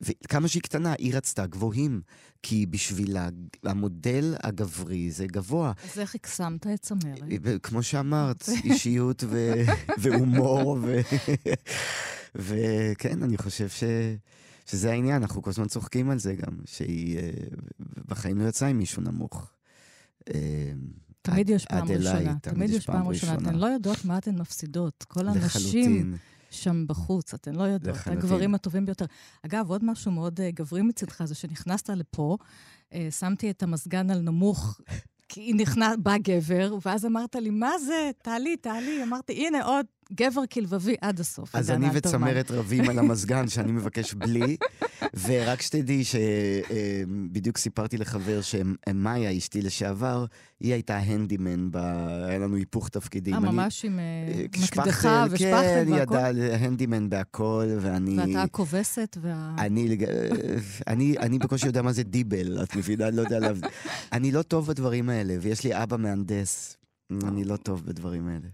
[0.00, 2.00] וכמה שהיא קטנה, היא רצתה גבוהים,
[2.42, 3.28] כי בשבילה
[3.64, 5.72] המודל הגברי זה גבוה.
[5.92, 7.22] אז איך הקסמת את צמרת?
[7.62, 9.62] כמו שאמרת, אישיות ו-
[10.02, 11.00] והומור, ו-
[12.46, 13.84] וכן, אני חושב ש...
[14.66, 17.30] שזה העניין, אנחנו כל הזמן צוחקים על זה גם, שהיא אה,
[18.08, 19.50] בחיים לא יצאה עם מישהו נמוך.
[20.34, 20.72] אה,
[21.22, 22.34] תמיד יש פעם ראשונה.
[22.42, 23.34] תמיד יש פעם ראשונה.
[23.34, 25.04] אתן לא יודעות מה אתן מפסידות.
[25.08, 26.16] כל הנשים לחלוטין.
[26.50, 27.96] שם בחוץ, אתן לא יודעות.
[27.96, 28.22] לחלוטין.
[28.22, 29.04] הגברים הטובים ביותר.
[29.46, 32.36] אגב, עוד משהו מאוד אה, גברי מצידך, זה שנכנסת לפה,
[32.94, 34.80] אה, שמתי את המזגן על נמוך,
[35.28, 38.10] כי נכנס, בא גבר, ואז אמרת לי, מה זה?
[38.22, 39.02] תעלי, תעלי.
[39.02, 41.56] אמרתי, הנה עוד גבר כלבבי עד הסוף.
[41.56, 41.86] אז אני.
[41.92, 44.56] וצמרת רבים על המזגן שאני מבקש בלי,
[45.14, 50.24] ורק שתדעי שבדיוק סיפרתי לחבר שמאיה, אשתי לשעבר,
[50.60, 51.76] היא הייתה הנדימן, ב...
[52.28, 53.34] היה לנו היפוך תפקידים.
[53.34, 56.14] אה, ממש עם אה, אה, מקדחה שפכטל, ושפכטל כן, היא והכל.
[56.14, 58.18] ידעה הנדימן בהכל, ואני...
[58.18, 59.54] ואתה הכובסת וה...
[59.58, 59.96] אני,
[60.86, 63.08] אני, אני בקושי יודע מה זה דיבל, את מבינה?
[63.08, 63.70] אני לא יודע להבדיל.
[64.12, 66.76] אני לא טוב בדברים האלה, ויש לי אבא מהנדס.
[67.24, 68.48] אני לא טוב בדברים האלה.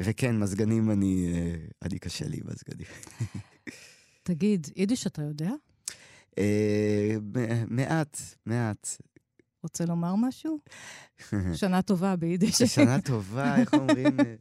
[0.00, 2.86] וכן, מזגנים, אני, אה, אני קשה לי עם מזגנים.
[4.22, 5.50] תגיד, יידיש אתה יודע?
[6.38, 7.16] אה,
[7.68, 8.88] מעט, מעט.
[9.62, 10.58] רוצה לומר משהו?
[11.60, 12.62] שנה טובה ביידיש.
[12.62, 14.20] שנה טובה, איך אומרים?
[14.20, 14.34] אה,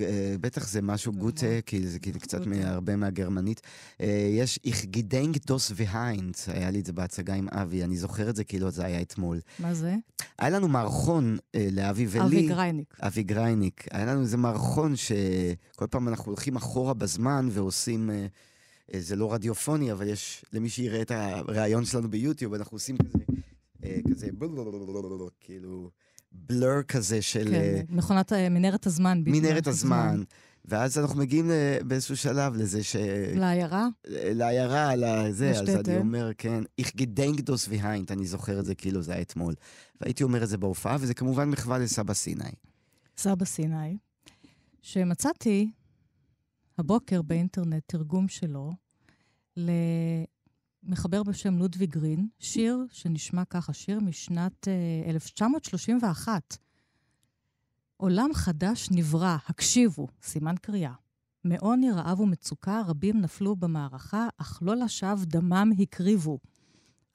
[0.00, 3.60] אה, בטח זה משהו גוטע, כי זה קצת הרבה מהגרמנית.
[4.00, 7.96] אה, יש איך געדענק דאָס ווי היינט, היה לי את זה בהצגה עם אבי, אני
[7.96, 9.40] זוכר את זה כאילו זה היה אתמול.
[9.58, 9.94] מה זה?
[10.38, 11.36] היה לנו מערכון
[11.72, 12.24] לאבי ולי.
[12.24, 12.94] אבי גרייניק.
[13.00, 13.84] אבי גרייניק.
[13.90, 18.10] היה לנו איזה מערכון שכל פעם אנחנו הולכים אחורה בזמן ועושים...
[18.96, 23.24] זה לא רדיופוני, אבל יש, למי שיראה את הריאיון שלנו ביוטיוב, אנחנו עושים כזה,
[24.10, 24.28] כזה,
[25.40, 25.90] כאילו...
[26.32, 27.44] בלר כזה של...
[27.44, 29.22] כן, אה, מכונת אה, מנהרת הזמן.
[29.26, 30.22] מנהרת הזמן.
[30.64, 31.50] ואז אנחנו מגיעים
[31.86, 32.96] באיזשהו שלב לזה ש...
[33.34, 33.88] לעיירה?
[34.08, 39.12] לעיירה, לזה, אז אני אומר, כן, איך גדנגדוס והיינט, אני זוכר את זה כאילו זה
[39.12, 39.54] היה אתמול.
[40.00, 42.44] והייתי אומר את זה בהופעה, וזה כמובן מחווה לסבא סיני.
[43.16, 43.96] סבא סיני,
[44.82, 45.70] שמצאתי
[46.78, 48.72] הבוקר באינטרנט תרגום שלו
[50.82, 54.68] מחבר בשם לודוויג גרין, שיר שנשמע ככה, שיר משנת
[55.06, 56.56] uh, 1931.
[57.96, 60.92] עולם חדש נברא, הקשיבו, סימן קריאה.
[61.44, 66.38] מעוני, רעב ומצוקה רבים נפלו במערכה, אך לא לשווא דמם הקריבו.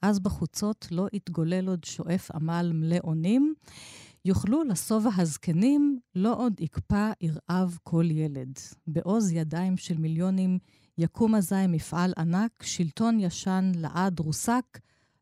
[0.02, 3.54] אז בחוצות לא יתגולל עוד שואף עמל מלא אונים,
[4.24, 8.58] יוכלו לשובע הזקנים, לא עוד יקפא ירעב כל ילד.
[8.86, 10.58] בעוז ידיים של מיליונים
[10.98, 14.78] יקום אזי מפעל ענק, שלטון ישן לעד רוסק,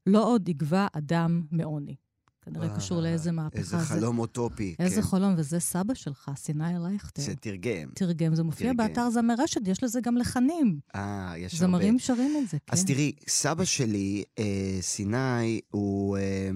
[0.06, 1.94] לא עוד יגבה אדם מעוני.
[2.42, 4.74] כנראה קשור לאיזה מהפכה איזה חלום אוטופי.
[4.78, 5.08] איזה כן.
[5.08, 7.22] חלום, וזה סבא שלך, סיני לייכטר.
[7.22, 7.88] שתרגם.
[7.94, 8.76] תרגם, זה מופיע תרגם.
[8.76, 10.80] באתר זמר רשת, יש לזה גם לחנים.
[10.94, 11.66] אה, יש הרבה.
[11.66, 12.72] זמרים שרים את זה, כן.
[12.72, 16.16] אז תראי, סבא שלי, אה, סיני, הוא...
[16.18, 16.50] אה,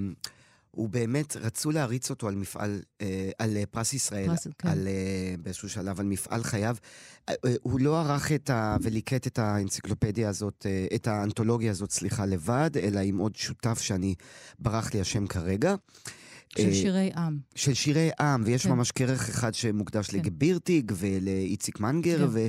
[0.76, 4.68] הוא באמת, רצו להריץ אותו על מפעל, אה, על אה, פרס ישראל, פרס, כן.
[4.68, 6.76] על, אה, באיזשהו שלב, על מפעל חייו.
[7.62, 8.76] הוא לא ערך את ה...
[8.82, 14.14] וליקט את האנציקלופדיה הזאת, את האנתולוגיה הזאת, סליחה, לבד, אלא עם עוד שותף שאני,
[14.58, 15.74] ברח לי השם כרגע.
[16.58, 17.38] של שירי עם.
[17.54, 18.72] של שירי עם, ויש כן.
[18.72, 20.18] ממש כרך אחד שמוקדש כן.
[20.18, 22.48] לגבירטיג ולאיציק מנגר, כן.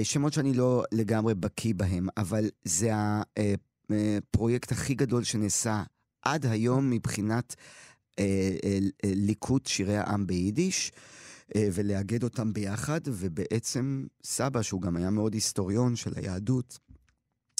[0.00, 2.90] ושמות שאני לא לגמרי בקיא בהם, אבל זה
[3.90, 5.82] הפרויקט הכי גדול שנעשה
[6.26, 7.54] עד היום מבחינת
[8.18, 8.24] אה,
[8.64, 10.92] אה, אה, ליקוט שירי העם ביידיש.
[11.54, 16.78] אה, ולאגד אותם ביחד, ובעצם סבא, שהוא גם היה מאוד היסטוריון של היהדות,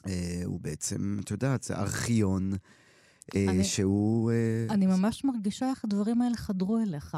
[0.06, 2.52] אה, הוא בעצם, את יודעת, זה ארכיון.
[3.34, 4.32] אני, שהוא...
[4.70, 7.16] אני ממש מרגישה איך הדברים האלה חדרו אליך,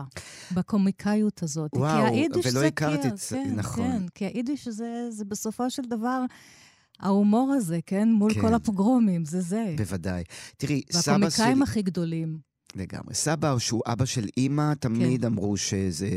[0.54, 1.70] בקומיקאיות הזאת.
[1.74, 3.84] וואו, ולא הכרתי את זה, כן, נכון.
[3.84, 6.24] כן, כי היידיש זה, זה בסופו של דבר
[7.00, 8.08] ההומור הזה, כן?
[8.08, 8.40] מול כן.
[8.40, 9.74] כל הפוגרומים, זה זה.
[9.76, 10.22] בוודאי.
[10.56, 11.12] תראי, סבא שלי...
[11.12, 12.38] והקומיקאים הכי גדולים.
[12.76, 13.14] לגמרי.
[13.14, 15.26] סבא, שהוא אבא של אימא, תמיד כן.
[15.26, 16.08] אמרו שזה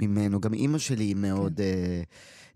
[0.00, 0.40] ממנו.
[0.40, 1.62] גם אימא שלי היא מאוד כן.
[1.62, 2.02] אה,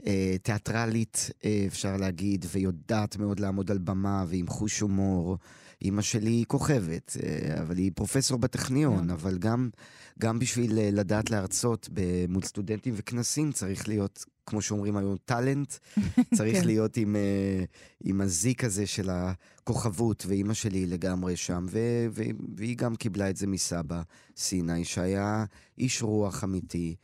[0.07, 5.39] אה, תיאטרלית, אה, אפשר להגיד, ויודעת מאוד לעמוד על במה, ועם חוש הומור.
[5.83, 9.11] אימא שלי היא כוכבת, אה, אבל היא פרופסור בטכניון, כן.
[9.11, 9.71] אבל גם,
[10.19, 11.89] גם בשביל אה, לדעת להרצות
[12.29, 15.75] מול סטודנטים וכנסים צריך להיות כמו שאומרים היום, טאלנט,
[16.37, 16.67] צריך כן.
[16.67, 17.67] להיות עם, uh,
[18.05, 22.23] עם הזיק הזה של הכוכבות, ואימא שלי לגמרי שם, ו- ו-
[22.57, 24.03] והיא גם קיבלה את זה מסבא,
[24.37, 25.45] סיני, שהיה
[25.79, 26.95] איש רוח אמיתי,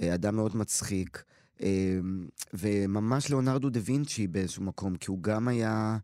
[0.00, 1.24] uh, אדם מאוד מצחיק,
[1.58, 1.62] uh,
[2.54, 5.98] וממש ליאונרדו דה וינצ'י באיזשהו מקום, כי הוא גם היה...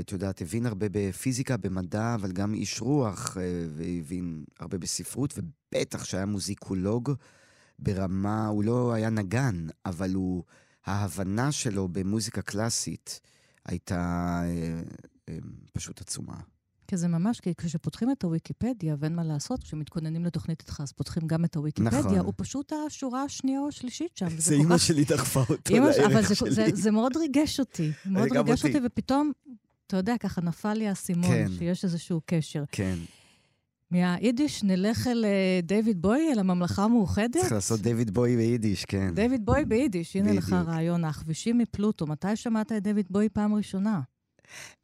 [0.00, 3.36] את יודעת, הבין הרבה בפיזיקה, במדע, אבל גם איש רוח,
[3.76, 7.12] והבין הרבה בספרות, ובטח שהיה מוזיקולוג
[7.82, 10.42] ברמה, הוא לא היה נגן, אבל הוא,
[10.86, 13.20] ההבנה שלו במוזיקה קלאסית
[13.66, 14.82] הייתה אה,
[15.28, 15.38] אה,
[15.72, 16.36] פשוט עצומה.
[16.86, 21.26] כי זה ממש, כי כשפותחים את הוויקיפדיה, ואין מה לעשות, כשמתכוננים לתוכנית איתך, אז פותחים
[21.26, 22.18] גם את הוויקיפדיה, נכון.
[22.18, 24.26] הוא פשוט השורה השנייה או השלישית שם.
[24.38, 24.82] זה אימא כך...
[24.82, 27.92] שלי דחפה אותו לערך אבל זה, זה, זה מאוד ריגש אותי.
[28.06, 29.32] מאוד ריגש אותי, ופתאום,
[29.86, 31.48] אתה יודע, ככה נפל לי האסימון, כן.
[31.58, 32.64] שיש איזשהו קשר.
[32.72, 32.96] כן.
[33.92, 37.36] מהיידיש נלך אל אה, דיוויד בוי, אל הממלכה המאוחדת?
[37.36, 39.14] צריך לעשות דיוויד בוי ביידיש, כן.
[39.14, 42.06] דיוויד בוי ביידיש, הנה לך רעיון, הכבישים מפלוטו.
[42.06, 44.00] מתי שמעת את דיוויד בוי פעם ראשונה?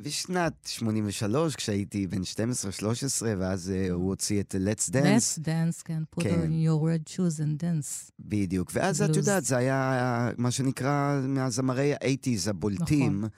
[0.01, 2.23] בשנת 83, כשהייתי בן 12-13,
[3.38, 4.94] ואז uh, הוא הוציא את Let's Dance.
[4.94, 6.40] Let's Dance, כן, put כן.
[6.42, 8.11] on your red shoes and dance.
[8.21, 9.11] בדיוק, ואז Blues.
[9.11, 13.18] את יודעת, זה היה מה שנקרא מהזמרי ה-80's הבולטים.
[13.18, 13.29] נכון.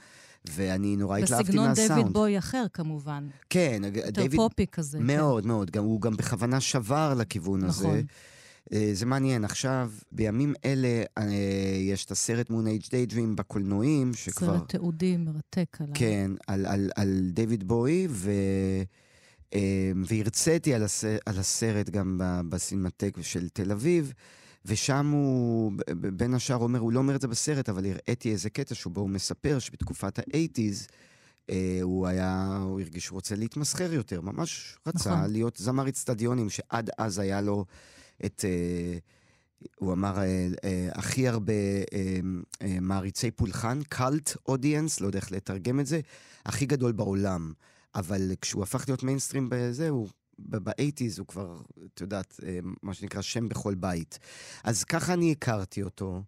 [0.44, 1.70] ואני נורא התלהבתי מהסאונד.
[1.70, 3.28] בסגנון דיוויד בוי אחר, כמובן.
[3.50, 3.82] כן.
[3.94, 4.40] יותר דיוויד...
[4.40, 4.98] פופי כזה.
[5.00, 5.48] מאוד, כן.
[5.48, 5.70] מאוד.
[5.70, 7.90] גם, הוא גם בכוונה שבר לכיוון נכון.
[7.90, 8.02] הזה.
[8.72, 9.44] אה, זה מעניין.
[9.44, 11.24] עכשיו, בימים אלה אה,
[11.80, 14.58] יש את הסרט מון אייג' דיידרים בקולנועים, שכבר...
[14.58, 15.94] סרט תיעודי מרתק עליו.
[15.94, 18.30] כן, על, על, על דיוויד בוי, ו...
[19.54, 21.04] אה, והרציתי על, הס...
[21.04, 24.12] על הסרט גם בסינמטק של תל אביב.
[24.64, 25.72] ושם הוא,
[26.16, 29.10] בין השאר אומר, הוא לא אומר את זה בסרט, אבל הראיתי איזה קטע שבו הוא
[29.10, 30.86] מספר שבתקופת האייטיז,
[31.50, 35.30] אה, הוא היה, הוא הרגיש שהוא רוצה להתמסחר יותר, ממש רצה נכון.
[35.30, 37.64] להיות זמר אצטדיונים, שעד אז היה לו
[38.24, 38.98] את, אה,
[39.78, 41.52] הוא אמר, אה, אה, הכי הרבה
[41.92, 42.20] אה,
[42.62, 46.00] אה, מעריצי פולחן, cult audience, לא יודע איך לתרגם את זה,
[46.46, 47.52] הכי גדול בעולם.
[47.94, 50.08] אבל כשהוא הפך להיות מיינסטרים בזה, הוא
[50.46, 51.60] באייטיז הוא כבר,
[51.94, 54.18] את יודעת, אה, מה שנקרא שם בכל בית.
[54.64, 56.22] אז ככה אני הכרתי אותו,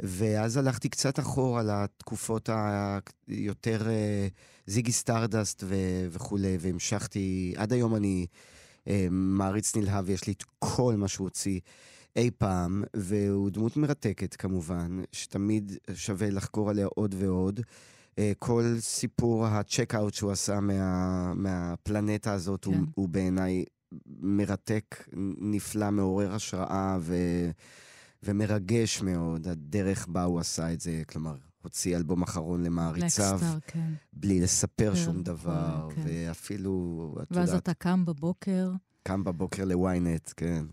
[0.00, 2.48] ואז הלכתי קצת אחורה לתקופות
[3.28, 4.28] היותר אה,
[4.66, 5.64] זיגי סטארדסט
[6.10, 8.26] וכולי, והמשכתי, עד היום אני
[8.88, 11.60] אה, מעריץ נלהב, יש לי את כל מה שהוא הוציא.
[12.16, 17.60] אי פעם, והוא דמות מרתקת כמובן, שתמיד שווה לחקור עליה עוד ועוד.
[18.18, 22.70] אה, כל סיפור הצ'ק-אאוט שהוא עשה מה, מהפלנטה הזאת כן.
[22.70, 23.64] הוא, הוא בעיניי
[24.06, 25.08] מרתק,
[25.40, 27.16] נפלא, מעורר השראה ו,
[28.22, 33.92] ומרגש מאוד, הדרך בה הוא עשה את זה, כלומר, הוציא אלבום אחרון למעריציו, כן.
[34.12, 36.02] בלי לספר כן, שום דבר, כן.
[36.04, 37.48] ואפילו, את יודעת...
[37.48, 38.70] ואז אתה קם בבוקר.
[39.02, 40.64] קם בבוקר לוויינט, כן.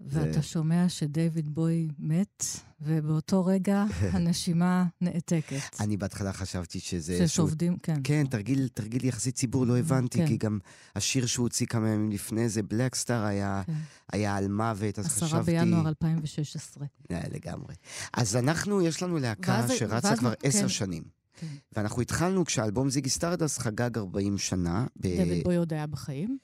[0.00, 2.44] ואתה שומע שדייוויד בוי מת,
[2.80, 5.80] ובאותו רגע הנשימה נעתקת.
[5.80, 7.28] אני בהתחלה חשבתי שזה...
[7.28, 8.00] ששעובדים, כן.
[8.04, 10.26] כן, תרגיל, תרגיל יחסית ציבור, לא הבנתי, כן.
[10.26, 10.58] כי גם
[10.96, 13.72] השיר שהוא הוציא כמה ימים לפני זה, בלקסטאר, היה, כן.
[14.12, 15.56] היה על מוות, אז חשבתי...
[15.56, 16.86] 10 בינואר 2016.
[17.10, 17.74] אה, לגמרי.
[18.12, 20.68] אז אנחנו, יש לנו להקה ואז, שרצה ואז, כבר עשר כן.
[20.68, 21.02] שנים.
[21.36, 21.46] כן.
[21.76, 24.86] ואנחנו התחלנו כשהאלבום זיגי סטארדסט חגג 40 שנה.
[24.96, 26.38] דיוויד בואי עוד היה בחיים?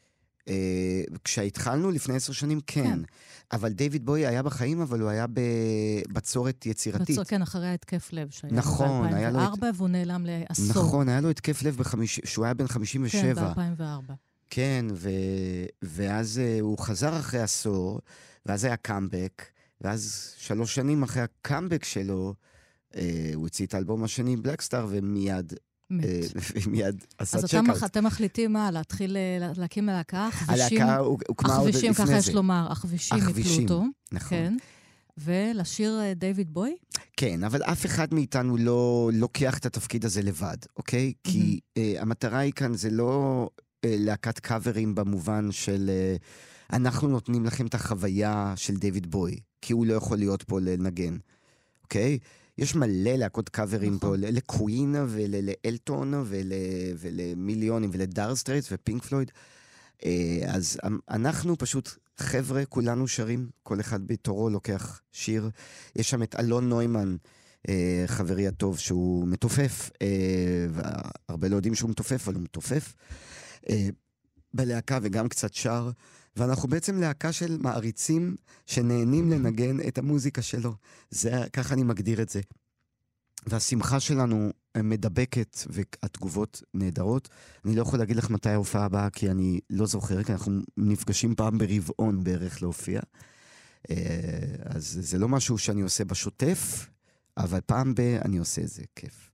[0.48, 2.84] אה, כשהתחלנו לפני עשר שנים, כן.
[2.84, 2.98] כן.
[3.52, 5.26] אבל דיוויד בואי היה בחיים, אבל הוא היה
[6.08, 7.10] בבצורת יצירתית.
[7.10, 9.38] בצור, כן, אחרי התקף לב שהיה נכון, היה לו...
[9.38, 10.66] ב-2004, והוא נעלם לעשור.
[10.68, 12.20] נכון, היה לו התקף לב בחמיש...
[12.24, 13.54] שהוא היה בן 57.
[13.54, 14.12] כן, ב-2004.
[14.50, 15.10] כן, ו...
[15.82, 18.00] ואז אה, הוא חזר אחרי עשור,
[18.46, 19.42] ואז היה קאמבק,
[19.80, 22.34] ואז שלוש שנים אחרי הקאמבק שלו,
[22.92, 22.96] אה,
[23.34, 25.52] הוא הוציא את האלבום השני, בלקסטאר, ומיד
[26.04, 26.20] אה,
[27.18, 27.68] עשה צ'קאוט.
[27.70, 30.28] אז אתם מחליטים מה, להתחיל אה, להקים להקה?
[30.46, 32.04] הלהקה הוקמה עוד לפני זה.
[32.04, 33.84] ככה יש לומר, העכבישים מפלוטו.
[34.12, 34.28] נכון.
[34.28, 34.56] כן.
[35.18, 36.76] ולשיר אה, דיוויד בואי?
[37.16, 41.12] כן, אבל אף אחד מאיתנו לא לוקח את התפקיד הזה לבד, אוקיי?
[41.16, 41.30] Mm-hmm.
[41.30, 45.90] כי אה, המטרה היא כאן זה לא אה, להקת קאברים במובן של
[46.20, 50.60] אה, אנחנו נותנים לכם את החוויה של דיוויד בואי, כי הוא לא יכול להיות פה
[50.60, 51.16] לנגן,
[51.82, 52.18] אוקיי?
[52.58, 54.20] יש מלא להקות קאברים נכון.
[54.20, 56.52] פה, לקווין ולאלטון ול,
[56.98, 59.30] ולמיליונים ולדייר סטרייטס ופינק פלויד.
[60.04, 60.78] אה, אז
[61.10, 65.50] אנחנו פשוט חבר'ה, כולנו שרים, כל אחד בתורו לוקח שיר.
[65.96, 67.16] יש שם את אלון נוימן,
[67.68, 72.94] אה, חברי הטוב, שהוא מתופף, אה, והרבה לא יודעים שהוא מתופף, אבל הוא מתופף.
[74.54, 75.90] בלהקה וגם קצת שר.
[76.36, 80.74] ואנחנו בעצם להקה של מעריצים שנהנים לנגן את המוזיקה שלו.
[81.10, 82.40] זה, ככה אני מגדיר את זה.
[83.46, 87.28] והשמחה שלנו מדבקת והתגובות נהדרות.
[87.64, 91.34] אני לא יכול להגיד לך מתי ההופעה הבאה, כי אני לא זוכר, כי אנחנו נפגשים
[91.34, 93.00] פעם ברבעון בערך להופיע.
[93.90, 93.96] אה,
[94.64, 96.88] אז זה לא משהו שאני עושה בשוטף,
[97.36, 98.00] אבל פעם ב...
[98.00, 99.31] אני עושה את זה, כיף.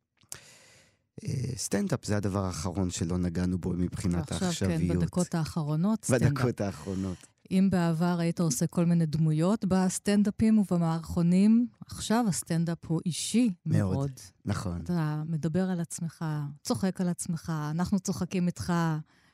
[1.24, 4.52] אה, סטנדאפ זה הדבר האחרון שלא נגענו בו מבחינת העכשוויות.
[4.52, 6.33] עכשיו, כן, בדקות האחרונות, סטנדאפ.
[6.33, 7.26] בדקות האחרונות.
[7.50, 13.94] אם בעבר היית עושה כל מיני דמויות בסטנדאפים ובמערכונים, עכשיו הסטנדאפ הוא אישי מאוד.
[13.94, 14.11] מאוד.
[14.44, 14.81] נכון.
[14.85, 16.24] אתה מדבר על עצמך,
[16.62, 18.72] צוחק על עצמך, אנחנו צוחקים איתך,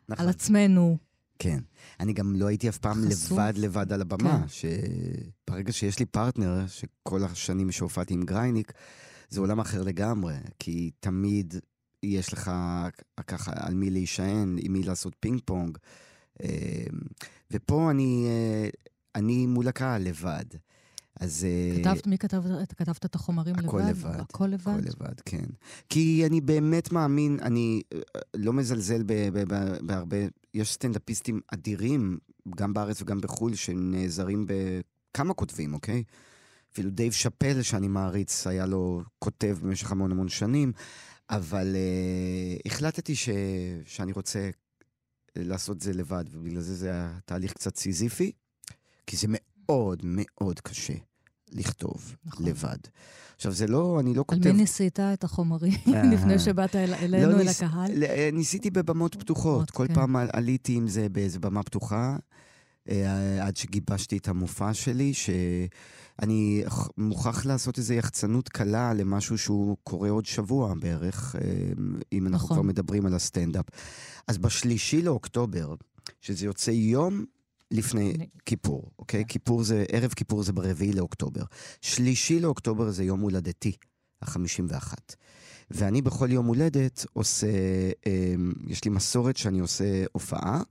[0.08, 0.24] נכון.
[0.24, 0.98] על עצמנו.
[1.38, 1.58] כן.
[2.00, 3.32] אני גם לא הייתי אף פעם חשוף.
[3.32, 4.40] לבד לבד על הבמה.
[4.40, 4.70] כן.
[5.48, 8.72] שברגע שיש לי פרטנר, שכל השנים שהופעתי עם גרייניק,
[9.28, 11.54] זה עולם אחר לגמרי, כי תמיד
[12.04, 12.50] יש לך
[13.26, 15.78] ככה על מי להישען, עם מי לעשות פינג פונג.
[16.42, 16.48] אמ,
[17.50, 18.68] ופה אני, אה,
[19.14, 20.44] אני מול הקהל לבד.
[21.20, 21.44] אז...
[21.44, 22.42] אה, כתבת, מי כתב,
[22.76, 23.88] כתבת את החומרים הכל לבד?
[23.88, 24.20] לבד.
[24.20, 24.68] הכל לבד?
[24.68, 25.46] הכל לבד, כן.
[25.88, 28.00] כי אני באמת מאמין, אני אה,
[28.36, 29.02] לא מזלזל
[29.82, 30.16] בהרבה,
[30.54, 32.18] יש סטנדאפיסטים אדירים,
[32.56, 36.02] גם בארץ וגם בחו"ל, שנעזרים בכמה כותבים, אוקיי?
[36.72, 40.72] אפילו דייב שאפל, שאני מעריץ, היה לו כותב במשך המון המון שנים,
[41.30, 43.28] אבל אה, החלטתי ש...
[43.84, 44.50] שאני רוצה
[45.36, 48.32] לעשות זה לבד, ובגלל זה זה היה תהליך קצת סיזיפי,
[49.06, 50.94] כי זה מאוד מאוד קשה
[51.52, 52.46] לכתוב נכון.
[52.46, 52.76] לבד.
[53.36, 54.46] עכשיו, זה לא, אני לא כותב...
[54.46, 55.72] על מי ניסית את החומרים
[56.12, 57.62] לפני שבאת אל, אלינו, לא אל ניס...
[57.62, 57.92] הקהל?
[58.32, 59.70] ניסיתי בבמות פתוחות.
[59.70, 59.94] כל כן.
[59.94, 62.16] פעם עליתי עם זה באיזה במה פתוחה, אה,
[63.40, 65.30] עד שגיבשתי את המופע שלי, ש...
[66.22, 66.64] אני
[66.98, 71.40] מוכרח לעשות איזו יחצנות קלה למשהו שהוא קורה עוד שבוע בערך, אה,
[72.12, 72.56] אם אנחנו נכון.
[72.56, 73.64] כבר מדברים על הסטנדאפ.
[74.28, 75.74] אז בשלישי לאוקטובר,
[76.20, 77.24] שזה יוצא יום
[77.70, 78.12] לפני.
[78.46, 79.22] כיפור, אוקיי?
[79.22, 79.28] כן.
[79.28, 81.42] כיפור זה, ערב כיפור זה ברביעי לאוקטובר.
[81.80, 83.72] שלישי לאוקטובר זה יום הולדתי,
[84.22, 85.14] החמישים ואחת.
[85.70, 87.46] ואני בכל יום הולדת עושה,
[88.06, 88.34] אה,
[88.66, 90.62] יש לי מסורת שאני עושה הופעה,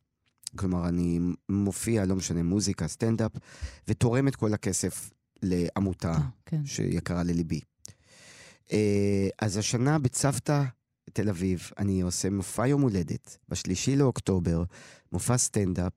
[0.55, 3.31] כלומר, אני מופיע, לא משנה, מוזיקה, סטנדאפ,
[3.87, 5.11] ותורם את כל הכסף
[5.43, 6.65] לעמותה אה, כן.
[6.65, 7.59] שיקרה לליבי.
[8.71, 10.63] אה, אז השנה בצוותא
[11.13, 14.63] תל אביב, אני עושה מופע יום הולדת, בשלישי לאוקטובר,
[15.11, 15.93] מופע סטנדאפ,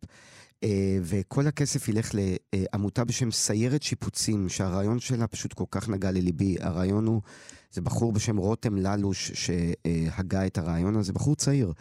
[0.64, 6.56] אה, וכל הכסף ילך לעמותה בשם סיירת שיפוצים, שהרעיון שלה פשוט כל כך נגע לליבי.
[6.60, 7.22] הרעיון הוא,
[7.72, 11.72] זה בחור בשם רותם ללוש שהגה את הרעיון הזה, בחור צעיר.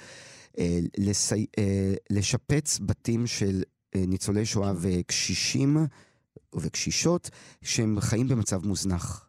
[0.60, 1.46] אה, לסי...
[1.58, 3.64] אה, לשפץ בתים של
[3.96, 5.78] אה, ניצולי שואה וקשישים
[6.56, 7.30] וקשישות
[7.62, 9.25] שהם חיים במצב מוזנח.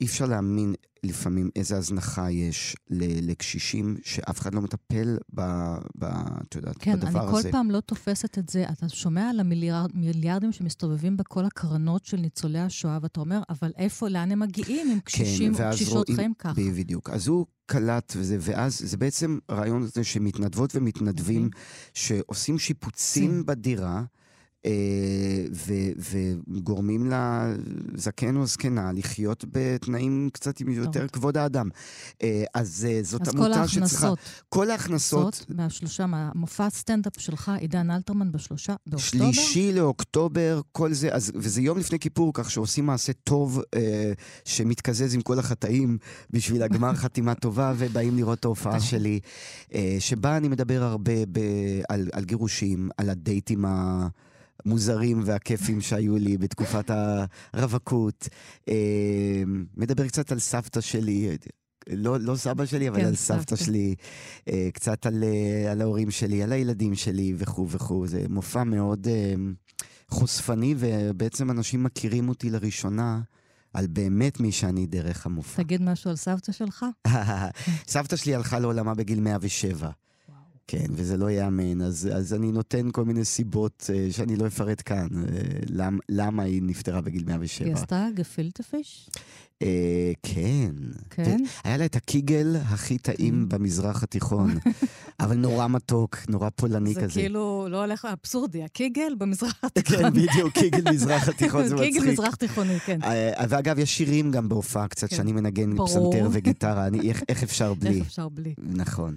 [0.00, 5.40] אי אפשר להאמין לפעמים איזה הזנחה יש לקשישים שאף אחד לא מטפל ב,
[5.98, 7.18] ב, את יודעת, כן, בדבר הזה.
[7.18, 8.64] כן, אני כל פעם לא תופסת את זה.
[8.72, 14.32] אתה שומע על המיליארדים שמסתובבים בכל הקרנות של ניצולי השואה, ואתה אומר, אבל איפה, לאן
[14.32, 16.52] הם מגיעים אם קשישים כן, או קשישות רואים, חיים ככה?
[16.54, 17.10] בדיוק.
[17.10, 21.50] אז הוא קלט וזה, ואז זה בעצם רעיון הזה שמתנדבות ומתנדבים.
[21.94, 24.04] שעושים שיפוצים בדירה.
[24.66, 24.70] אה,
[25.96, 31.68] וגורמים לזקן או זקנה לחיות בתנאים קצת עם יותר כבוד האדם.
[32.22, 33.86] אה, אז אה, זאת עמותה שצריכה...
[33.86, 34.18] אז כל ההכנסות...
[34.48, 35.46] כל ההכנסות...
[35.48, 39.32] מהשלושה, מהמופע הסטנדאפ שלך, עידן אלתרמן, בשלושה באוקטובר?
[39.32, 44.12] שלישי לאוקטובר, כל זה, אז, וזה יום לפני כיפור, כך שעושים מעשה טוב אה,
[44.44, 45.98] שמתקזז עם כל החטאים
[46.30, 49.20] בשביל הגמר חתימה טובה, ובאים לראות את ההופעה שלי,
[49.74, 51.40] אה, שבה אני מדבר הרבה ב,
[51.88, 54.08] על, על גירושים, על הדייטים ה...
[54.64, 56.90] המוזרים והכיפים שהיו לי בתקופת
[57.52, 58.28] הרווקות.
[58.68, 59.42] אה,
[59.76, 61.36] מדבר קצת על סבתא שלי,
[61.90, 63.94] לא, לא סבא שלי, אבל כן, על סבתא, סבתא שלי,
[64.48, 68.06] אה, קצת על, אה, על ההורים שלי, על הילדים שלי וכו' וכו'.
[68.06, 69.06] זה מופע מאוד
[70.08, 73.20] חושפני, ובעצם אנשים מכירים אותי לראשונה.
[73.74, 75.62] על באמת מי שאני דרך המופע.
[75.62, 76.84] תגיד משהו על סבתא שלך.
[77.88, 79.90] סבתא שלי הלכה לעולמה בגיל 107.
[80.70, 81.82] כן, וזה לא ייאמן.
[81.82, 85.26] אז, אז אני נותן כל מיני סיבות uh, שאני לא אפרט כאן, uh,
[85.68, 87.68] למ, למה היא נפטרה בגיל 107.
[87.68, 89.10] היא עשתה גפילטה פיש?
[89.62, 89.66] Uh,
[90.22, 90.70] כן.
[91.10, 91.42] כן?
[91.64, 93.56] היה לה את הקיגל הכי טעים כן.
[93.56, 94.50] במזרח התיכון,
[95.20, 97.14] אבל נורא מתוק, נורא פולני זה כזה.
[97.14, 99.96] זה כאילו לא הולך אבסורדי, הקיגל במזרח התיכון.
[99.96, 101.94] כן, בדיוק, קיגל מזרח התיכון, זה מצחיק.
[101.94, 102.98] קיגל מזרח תיכוני, כן.
[103.02, 103.06] Uh,
[103.48, 105.16] ואגב, יש שירים גם בהופעה קצת, כן.
[105.16, 107.98] שאני מנגן פסנתר וגיטרה, אני, איך, איך אפשר בלי?
[107.98, 108.54] איך אפשר בלי?
[108.58, 109.16] נכון.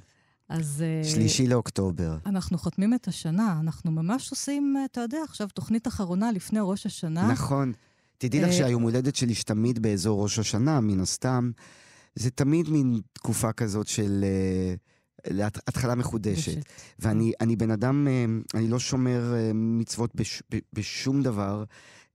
[0.50, 0.84] אז...
[0.86, 2.18] אה, שלישי לאוקטובר.
[2.26, 7.32] אנחנו חותמים את השנה, אנחנו ממש עושים, אתה יודע, עכשיו תוכנית אחרונה לפני ראש השנה.
[7.32, 7.74] נכון.
[8.18, 11.52] תדעי לך אה, שהיום הולדת שלי שתמיד באזור ראש השנה, מן הסתם.
[12.16, 14.26] זה תמיד מין תקופה כזאת של...
[14.78, 14.80] uh,
[15.68, 16.58] התחלה מחודשת.
[17.00, 21.64] ואני בן אדם, uh, אני לא שומר uh, מצוות בש, בשום דבר.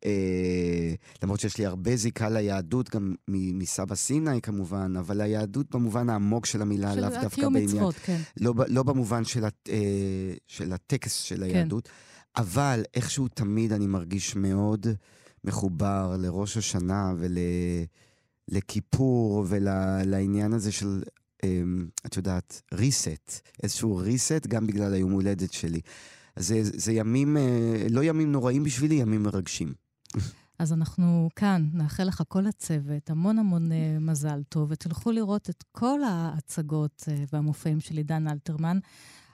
[0.04, 6.46] אה, למרות שיש לי הרבה זיקה ליהדות, גם מסבא סיני כמובן, אבל היהדות במובן העמוק
[6.46, 7.68] של המילה, לאו דווקא בעניין.
[7.68, 8.20] של מצוות, כן.
[8.40, 11.42] לא, לא במובן של, הת, אה, של הטקס של כן.
[11.42, 11.92] היהדות, כן.
[12.36, 14.86] אבל איכשהו תמיד אני מרגיש מאוד
[15.44, 17.14] מחובר לראש השנה
[18.48, 21.02] ולכיפור ולעניין הזה של
[21.44, 25.80] אמ, את יודעת, reset, איזשהו reset גם בגלל היום הולדת שלי.
[26.36, 29.72] אז זה, זה ימים, אה, לא ימים נוראים בשבילי, ימים מרגשים.
[30.58, 35.64] אז אנחנו כאן, נאחל לך כל הצוות המון המון uh, מזל טוב, ותלכו לראות את
[35.72, 38.78] כל ההצגות uh, והמופעים של עידן אלתרמן.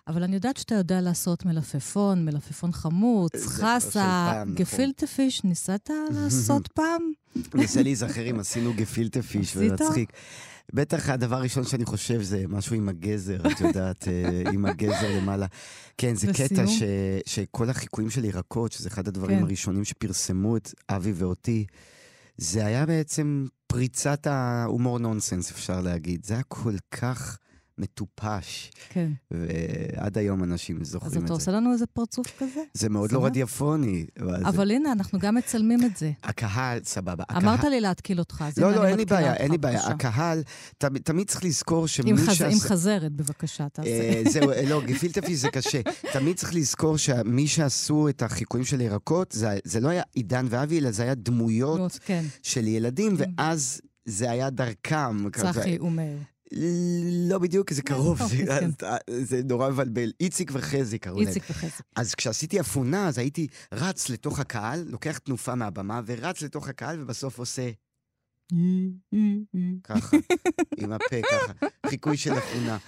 [0.09, 4.55] אבל אני יודעת שאתה יודע לעשות מלפפון, מלפפון חמוץ, חסה, נכון.
[4.55, 7.13] גפילטה פיש, ניסית לעשות פעם?
[7.55, 10.13] ניסה להיזכר אם עשינו גפילטה פיש, ומצחיק.
[10.73, 15.47] בטח הדבר הראשון שאני חושב זה משהו עם הגזר, את יודעת, אה, עם הגזר למעלה.
[15.99, 16.83] כן, זה קטע ש,
[17.27, 19.45] שכל החיקויים של ירקות, שזה אחד הדברים כן.
[19.45, 21.67] הראשונים שפרסמו את אבי ואותי,
[22.37, 26.25] זה היה בעצם פריצת ההומור נונסנס, אפשר להגיד.
[26.25, 27.39] זה היה כל כך...
[27.79, 28.71] מטופש.
[28.89, 29.11] כן.
[29.31, 31.19] ועד היום אנשים זוכרים את זה.
[31.19, 32.61] אז אתה עושה לנו איזה פרצוף כזה?
[32.75, 34.07] זה מאוד לא רדיופוני.
[34.45, 36.13] אבל הנה, אנחנו גם מצלמים את זה.
[36.23, 37.25] הקהל, סבבה.
[37.37, 39.87] אמרת לי להתקיל אותך, אז לא, לא, אין לי בעיה, אין לי בעיה.
[39.87, 40.43] הקהל,
[40.79, 42.49] תמיד צריך לזכור שמי שעשה...
[42.49, 43.89] עם חזרת, בבקשה, תעשה.
[43.89, 45.81] אה, זהו, לא, גפילטפי זה קשה.
[46.13, 50.91] תמיד צריך לזכור שמי שעשו את החיקויים של ירקות, זה לא היה עידן ואבי, אלא
[50.91, 52.25] זה היה דמויות כן.
[52.43, 53.25] של ילדים, כן.
[53.39, 53.81] ואז...
[54.07, 55.31] זה היה דרכם.
[55.31, 56.19] צחי ומאיר.
[57.31, 58.71] לא בדיוק, זה קרוב, אוקיי, כן.
[59.23, 60.13] זה נורא מבלבל.
[60.21, 61.29] איציק וחזי קראו להם.
[61.29, 61.83] איציק וחזי.
[61.97, 67.39] אז כשעשיתי אפונה, אז הייתי רץ לתוך הקהל, לוקח תנופה מהבמה, ורץ לתוך הקהל, ובסוף
[67.39, 67.71] עושה...
[69.85, 70.17] ככה,
[70.77, 72.79] עם הפה ככה, חיקוי של אפונה.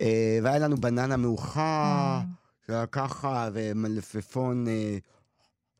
[0.00, 2.20] אה, והיה לנו בננה מאוחר,
[2.66, 4.66] שהיה ככה, ומלפפון...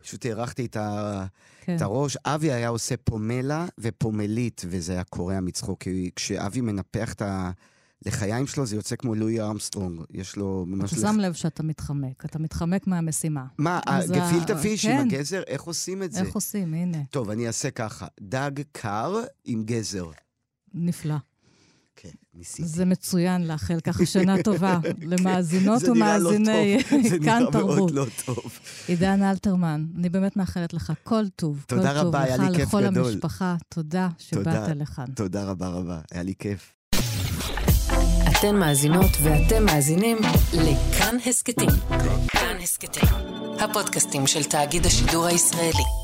[0.05, 1.25] פשוט הארכתי את, ה...
[1.61, 1.77] כן.
[1.77, 2.17] את הראש.
[2.17, 7.23] אבי היה עושה פומלה ופומלית, וזה היה קורע מצחוק, כי כשאבי מנפח את
[8.07, 10.93] לחיים שלו זה יוצא כמו לואי ארמסטרונג, יש לו ממש...
[10.93, 13.47] אתה שם לב שאתה מתחמק, אתה מתחמק מהמשימה.
[13.59, 15.17] מה, ה- גפילטה פיש עם כן.
[15.17, 15.43] הגזר?
[15.47, 16.21] איך עושים את זה?
[16.21, 16.75] איך עושים?
[16.75, 20.11] הנה, טוב, אני אעשה ככה, דג קר עם גזר.
[20.75, 21.15] נפלא.
[22.37, 22.69] ניסיתי.
[22.69, 27.53] זה מצוין לאחל ככה שנה טובה למאזינות זה נראה לא ומאזיני טוב, זה כאן נראה
[27.53, 27.77] תרבות.
[27.77, 28.59] מאוד לא טוב.
[28.89, 31.65] עידן אלתרמן, אני באמת מאחלת לך כל טוב.
[31.69, 33.13] תודה כל טוב רבה, היה לך, לי כיף לכל גדול.
[33.13, 34.73] המשפחה, תודה שבאת תודה.
[34.75, 35.05] לכאן.
[35.15, 36.73] תודה רבה רבה, היה לי כיף.
[38.31, 40.17] אתן מאזינות ואתם מאזינים
[40.53, 41.71] לכאן הסכתים.
[42.29, 43.09] כאן הסכתים,
[43.61, 46.04] הפודקאסטים של תאגיד השידור הישראלי.